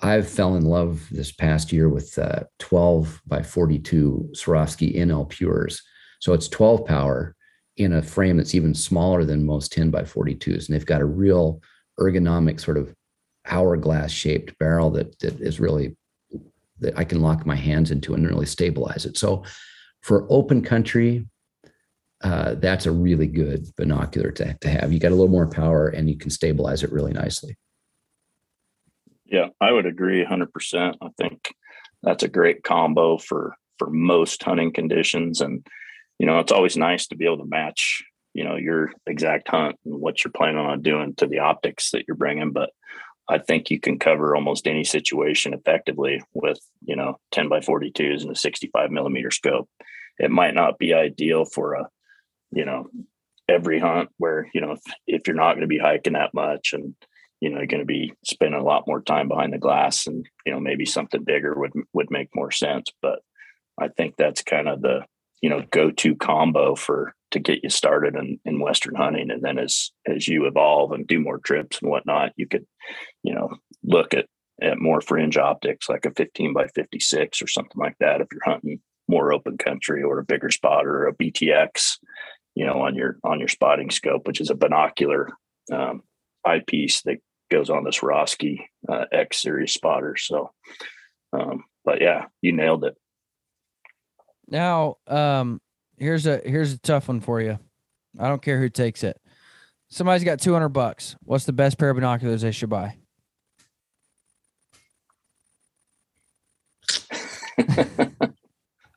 [0.00, 5.82] I've fell in love this past year with uh, 12 by 42 Swarovski NL Pures.
[6.20, 7.35] So it's 12 power
[7.76, 10.66] in a frame that's even smaller than most 10 by 42s.
[10.66, 11.60] And they've got a real
[12.00, 12.94] ergonomic sort of
[13.46, 15.96] hourglass shaped barrel that, that is really,
[16.80, 19.16] that I can lock my hands into and really stabilize it.
[19.16, 19.44] So
[20.02, 21.26] for open country,
[22.22, 24.92] uh, that's a really good binocular to, to have.
[24.92, 27.56] You got a little more power and you can stabilize it really nicely.
[29.26, 30.96] Yeah, I would agree 100%.
[31.00, 31.54] I think
[32.02, 35.66] that's a great combo for for most hunting conditions and
[36.18, 38.04] you know, it's always nice to be able to match,
[38.34, 42.04] you know, your exact hunt and what you're planning on doing to the optics that
[42.06, 42.70] you're bringing, but
[43.28, 48.22] I think you can cover almost any situation effectively with, you know, 10 by 42s
[48.22, 49.68] and a 65 millimeter scope.
[50.18, 51.88] It might not be ideal for a,
[52.52, 52.88] you know,
[53.48, 56.72] every hunt where, you know, if, if you're not going to be hiking that much
[56.72, 56.94] and,
[57.40, 60.24] you know, you're going to be spending a lot more time behind the glass and,
[60.44, 62.92] you know, maybe something bigger would, would make more sense.
[63.02, 63.18] But
[63.78, 65.04] I think that's kind of the,
[65.42, 69.30] you know, go-to combo for, to get you started in, in Western hunting.
[69.30, 72.66] And then as, as you evolve and do more trips and whatnot, you could,
[73.22, 74.26] you know, look at,
[74.62, 78.20] at more fringe optics, like a 15 by 56 or something like that.
[78.20, 81.98] If you're hunting more open country or a bigger spot or a BTX,
[82.54, 85.28] you know, on your, on your spotting scope, which is a binocular,
[85.72, 86.02] um,
[86.44, 87.18] eyepiece that
[87.50, 90.16] goes on this Swarovski uh, X series spotter.
[90.16, 90.52] So,
[91.32, 92.96] um, but yeah, you nailed it.
[94.48, 95.60] Now, um,
[95.98, 97.58] here's a here's a tough one for you.
[98.18, 99.20] I don't care who takes it.
[99.88, 101.16] Somebody's got 200 bucks.
[101.22, 102.96] What's the best pair of binoculars they should buy?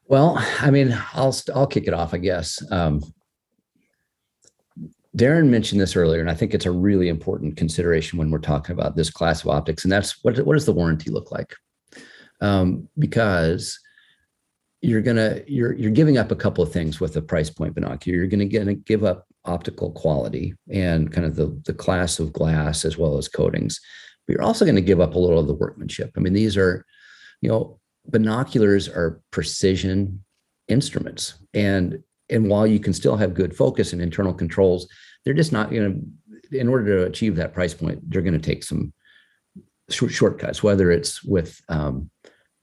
[0.08, 2.60] well, I mean, I'll I'll kick it off, I guess.
[2.72, 3.02] Um,
[5.16, 8.74] Darin mentioned this earlier, and I think it's a really important consideration when we're talking
[8.74, 11.54] about this class of optics, and that's what what does the warranty look like?
[12.42, 13.80] Um, because
[14.82, 18.18] you're gonna you're you're giving up a couple of things with a price point binocular.
[18.18, 22.86] You're gonna get give up optical quality and kind of the the class of glass
[22.86, 23.80] as well as coatings.
[24.30, 26.12] But you're also going to give up a little of the workmanship.
[26.16, 26.86] I mean, these are,
[27.42, 30.24] you know, binoculars are precision
[30.68, 34.88] instruments, and and while you can still have good focus and internal controls,
[35.26, 36.60] they're just not going to.
[36.60, 38.92] In order to achieve that price point, they're going to take some
[39.90, 40.64] shortcuts.
[40.64, 42.10] Whether it's with um,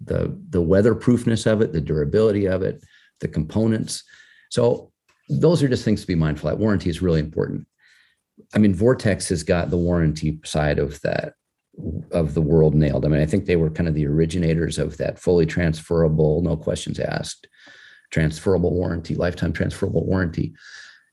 [0.00, 2.82] the the weatherproofness of it, the durability of it,
[3.20, 4.04] the components.
[4.50, 4.92] So
[5.28, 6.58] those are just things to be mindful of.
[6.58, 7.66] Warranty is really important.
[8.54, 11.34] I mean, Vortex has got the warranty side of that
[12.12, 13.04] of the world nailed.
[13.04, 16.56] I mean, I think they were kind of the originators of that fully transferable, no
[16.56, 17.46] questions asked,
[18.10, 20.54] transferable warranty, lifetime transferable warranty.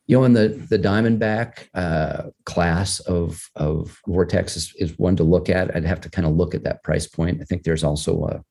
[0.07, 5.23] You know, in the the Diamondback uh, class of of Vortex is, is one to
[5.23, 5.73] look at.
[5.75, 7.41] I'd have to kind of look at that price point.
[7.41, 8.43] I think there's also a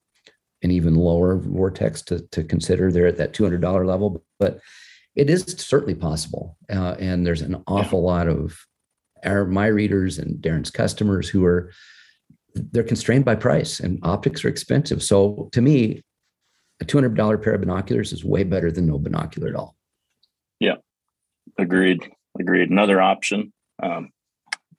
[0.63, 2.91] an even lower vortex to, to consider.
[2.91, 4.61] They're at that $200 level, but
[5.15, 6.57] it is certainly possible.
[6.71, 8.07] Uh, and there's an awful yeah.
[8.07, 8.59] lot of
[9.25, 11.71] our, my readers and Darin's customers who are,
[12.55, 15.03] they're constrained by price and optics are expensive.
[15.03, 16.03] So to me,
[16.81, 19.77] a $200 pair of binoculars is way better than no binocular at all.
[20.61, 20.77] Yeah,
[21.59, 22.11] agreed.
[22.39, 22.71] Agreed.
[22.71, 23.53] Another option,
[23.83, 24.11] um,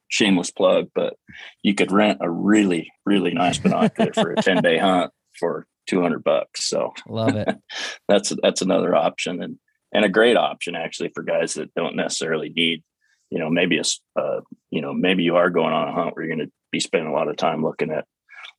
[0.07, 1.15] shameless plug, but
[1.61, 6.23] you could rent a really, really nice binocular for a 10 day hunt for 200
[6.23, 6.67] bucks.
[6.67, 7.55] So love it.
[8.07, 9.57] that's, that's another option and,
[9.93, 12.83] and a great option actually for guys that don't necessarily need,
[13.29, 16.25] you know, maybe a, uh, you know, maybe you are going on a hunt where
[16.25, 18.05] you're going to be spending a lot of time looking at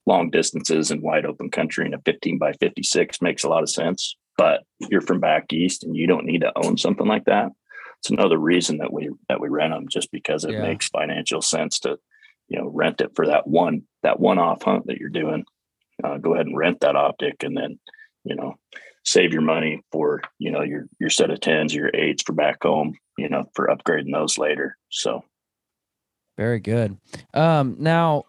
[0.07, 3.70] long distances and wide open country and a 15 by 56 makes a lot of
[3.70, 4.16] sense.
[4.37, 7.51] But you're from back east and you don't need to own something like that.
[8.01, 10.62] It's another reason that we that we rent them just because it yeah.
[10.62, 11.97] makes financial sense to,
[12.49, 15.45] you know, rent it for that one that one off hunt that you're doing
[16.03, 17.78] uh, go ahead and rent that optic and then
[18.24, 18.57] you know,
[19.05, 22.62] save your money for, you know, your, your set of tens, your eights for back
[22.62, 24.76] home, you know, for upgrading those later.
[24.88, 25.24] So.
[26.36, 26.97] Very good.
[27.32, 28.24] Um, now,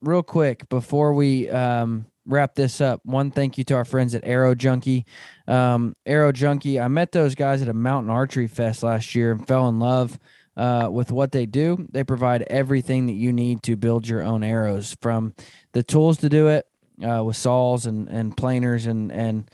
[0.00, 4.24] real quick before we um, wrap this up, one thank you to our friends at
[4.24, 5.04] Arrow Junkie.
[5.46, 9.46] Um, Arrow Junkie, I met those guys at a mountain archery fest last year and
[9.46, 10.18] fell in love
[10.56, 11.86] uh, with what they do.
[11.90, 15.34] They provide everything that you need to build your own arrows, from
[15.72, 16.66] the tools to do it
[17.06, 19.50] uh, with saws and and planers and and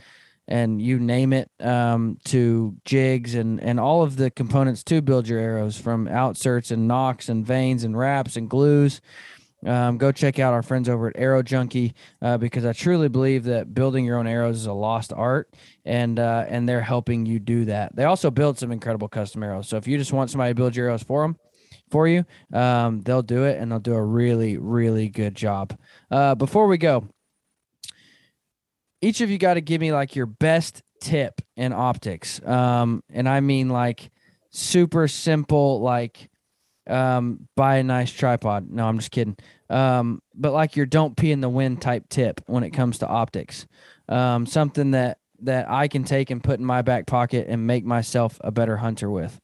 [0.48, 5.28] and you name it um, to jigs and and all of the components to build
[5.28, 9.00] your arrows from outserts and nocks and vanes and wraps and glues
[9.64, 13.44] um, go check out our friends over at Arrow Junkie uh, because I truly believe
[13.44, 15.52] that building your own arrows is a lost art,
[15.84, 17.94] and uh, and they're helping you do that.
[17.94, 19.68] They also build some incredible custom arrows.
[19.68, 21.36] So if you just want somebody to build your arrows for them,
[21.90, 25.78] for you, um, they'll do it, and they'll do a really really good job.
[26.10, 27.08] Uh, before we go,
[29.00, 33.28] each of you got to give me like your best tip in optics, um, and
[33.28, 34.10] I mean like
[34.50, 36.28] super simple like
[36.86, 38.70] um, buy a nice tripod.
[38.70, 39.36] No, I'm just kidding.
[39.70, 43.06] Um, but like your don't pee in the wind type tip when it comes to
[43.06, 43.66] optics.
[44.08, 47.84] Um, something that that I can take and put in my back pocket and make
[47.84, 49.40] myself a better hunter with.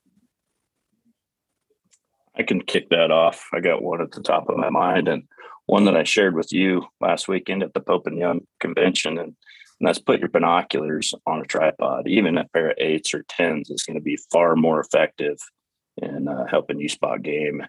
[2.37, 3.49] I can kick that off.
[3.53, 5.25] I got one at the top of my mind and
[5.67, 9.19] one that I shared with you last weekend at the Pope and Young convention.
[9.19, 9.35] And,
[9.81, 12.07] and that's put your binoculars on a tripod.
[12.07, 15.39] Even a pair of eights or tens is going to be far more effective
[16.03, 17.63] and uh, helping you spot game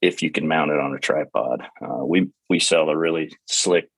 [0.00, 1.62] if you can mount it on a tripod.
[1.80, 3.88] Uh, we we sell a really slick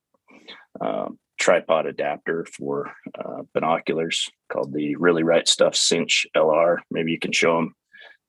[0.81, 6.79] um, tripod adapter for uh, binoculars called the Really Right Stuff Cinch LR.
[6.91, 7.75] Maybe you can show them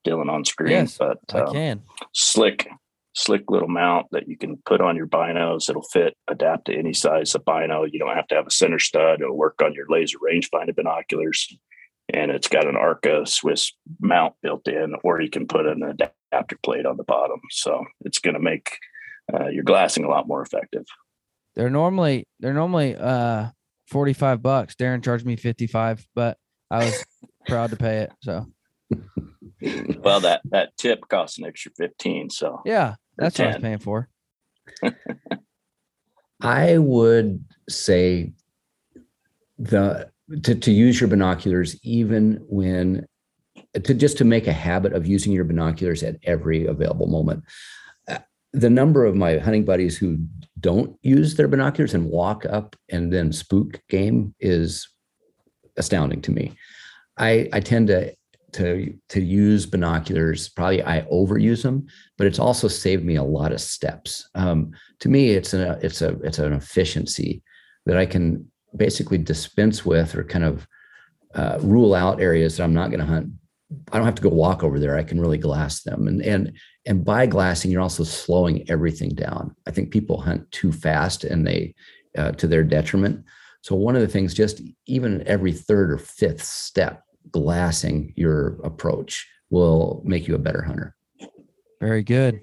[0.06, 0.72] Dylan on screen.
[0.72, 1.82] Yes, but um, I can.
[2.12, 2.68] Slick,
[3.14, 5.68] slick little mount that you can put on your binos.
[5.68, 7.84] It'll fit, adapt to any size of bino.
[7.84, 9.20] You don't have to have a center stud.
[9.20, 11.54] It'll work on your laser rangefinder binoculars
[12.12, 16.58] and it's got an Arca Swiss mount built in, or you can put an adapter
[16.62, 17.40] plate on the bottom.
[17.50, 18.78] So it's going to make
[19.32, 20.84] uh, your glassing a lot more effective.
[21.54, 23.48] They're normally they're normally uh,
[23.86, 24.74] forty five bucks.
[24.74, 26.38] Darin charged me fifty five, but
[26.70, 27.04] I was
[27.46, 28.12] proud to pay it.
[28.20, 28.46] So.
[30.02, 32.30] well, that that tip costs an extra fifteen.
[32.30, 34.08] So yeah, that's what I was paying for.
[36.40, 38.32] I would say
[39.58, 40.10] the
[40.42, 43.06] to, to use your binoculars even when
[43.74, 47.44] to just to make a habit of using your binoculars at every available moment.
[48.08, 48.18] Uh,
[48.52, 50.18] the number of my hunting buddies who
[50.60, 54.88] don't use their binoculars and walk up and then spook game is
[55.76, 56.52] astounding to me.
[57.18, 58.14] I i tend to
[58.52, 61.86] to to use binoculars probably i overuse them
[62.18, 64.28] but it's also saved me a lot of steps.
[64.34, 67.42] Um, to me it's a it's a it's an efficiency
[67.86, 70.66] that i can basically dispense with or kind of
[71.34, 73.32] uh, rule out areas that I'm not going to hunt.
[73.90, 74.96] I don't have to go walk over there.
[74.96, 76.06] I can really glass them.
[76.06, 76.52] And and
[76.84, 79.56] and by glassing, you're also slowing everything down.
[79.66, 81.74] I think people hunt too fast and they
[82.18, 83.24] uh, to their detriment.
[83.62, 89.26] So one of the things, just even every third or fifth step, glassing your approach
[89.50, 90.94] will make you a better hunter.
[91.80, 92.40] Very good,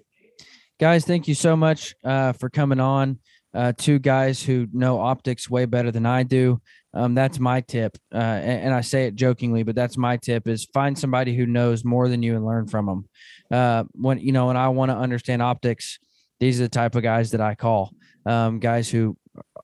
[0.79, 1.05] guys.
[1.05, 3.19] Thank you so much uh, for coming on
[3.53, 6.61] uh, two guys who know optics way better than I do.
[6.93, 10.47] Um, that's my tip, uh, and, and, I say it jokingly, but that's my tip:
[10.47, 13.09] is find somebody who knows more than you and learn from them.
[13.51, 15.99] Uh, when you know, when I want to understand optics,
[16.39, 17.91] these are the type of guys that I call
[18.25, 19.15] um, guys who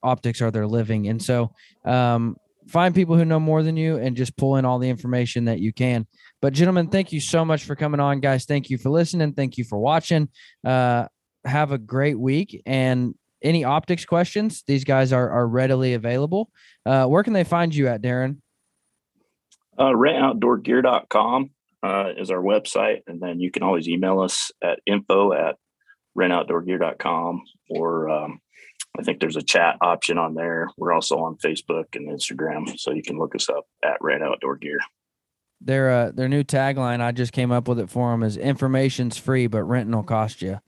[0.04, 1.52] optics are their living, and so
[1.84, 5.46] um, find people who know more than you and just pull in all the information
[5.46, 6.06] that you can.
[6.44, 8.46] But gentlemen, thank you so much for coming on, guys.
[8.46, 9.34] Thank you for listening.
[9.34, 10.30] Thank you for watching.
[10.64, 11.08] Uh,
[11.44, 13.16] have a great week and
[13.46, 16.50] any optics questions, these guys are are readily available.
[16.86, 18.42] Uh, where can they find you at, Darin?
[19.78, 21.52] Uh, rentoutdoorgear.com
[21.84, 23.02] uh, is our website.
[23.08, 25.58] And then you can always email us at info at
[26.18, 28.40] rentoutdoorgear.com or um,
[28.98, 30.70] I think there's a chat option on there.
[30.78, 32.80] We're also on Facebook and Instagram.
[32.80, 34.80] So you can look us up at Rent Outdoor Gear.
[35.62, 39.18] Their uh, their new tagline, I just came up with it for them, is information's
[39.18, 40.60] free, but renting will cost you.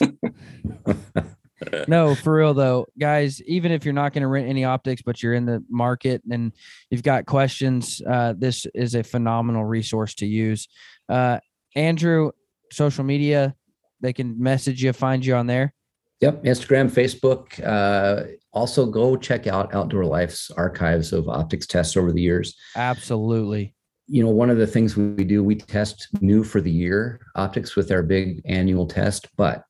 [1.88, 3.42] no, for real though, guys.
[3.42, 6.52] Even if you're not going to rent any optics, but you're in the market and
[6.90, 10.68] you've got questions, uh, this is a phenomenal resource to use.
[11.08, 11.38] Uh,
[11.74, 12.30] Andrew,
[12.70, 13.54] social media,
[14.00, 15.72] they can message you, find you on there.
[16.20, 17.62] Yep, Instagram, Facebook.
[17.64, 22.54] Uh, also, go check out Outdoor Life's archives of optics tests over the years.
[22.74, 23.74] Absolutely.
[24.06, 27.76] You know, one of the things we do, we test new for the year optics
[27.76, 29.64] with our big annual test, but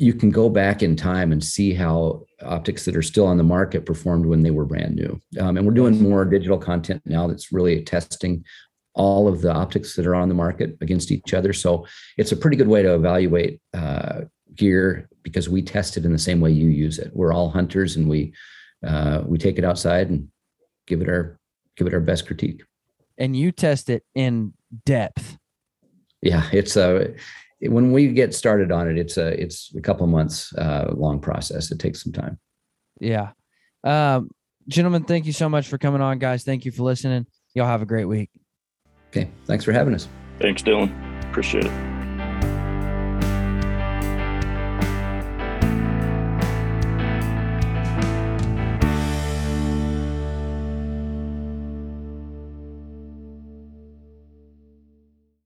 [0.00, 3.44] you can go back in time and see how optics that are still on the
[3.44, 5.20] market performed when they were brand new.
[5.38, 8.42] Um, and we're doing more digital content now that's really testing
[8.94, 11.52] all of the optics that are on the market against each other.
[11.52, 11.86] So
[12.16, 14.22] it's a pretty good way to evaluate uh,
[14.54, 17.10] gear because we test it in the same way you use it.
[17.12, 18.32] We're all hunters and we
[18.86, 20.28] uh, we take it outside and
[20.86, 21.38] give it our
[21.76, 22.62] give it our best critique.
[23.18, 24.54] And you test it in
[24.86, 25.36] depth.
[26.22, 27.14] Yeah, it's a
[27.62, 31.70] when we get started on it, it's a it's a couple months uh, long process.
[31.70, 32.38] It takes some time.
[33.00, 33.30] Yeah,
[33.84, 34.30] um,
[34.68, 36.44] gentlemen, thank you so much for coming on, guys.
[36.44, 37.26] Thank you for listening.
[37.54, 38.30] Y'all have a great week.
[39.08, 40.08] Okay, thanks for having us.
[40.38, 40.90] Thanks, Dylan.
[41.28, 41.99] Appreciate it.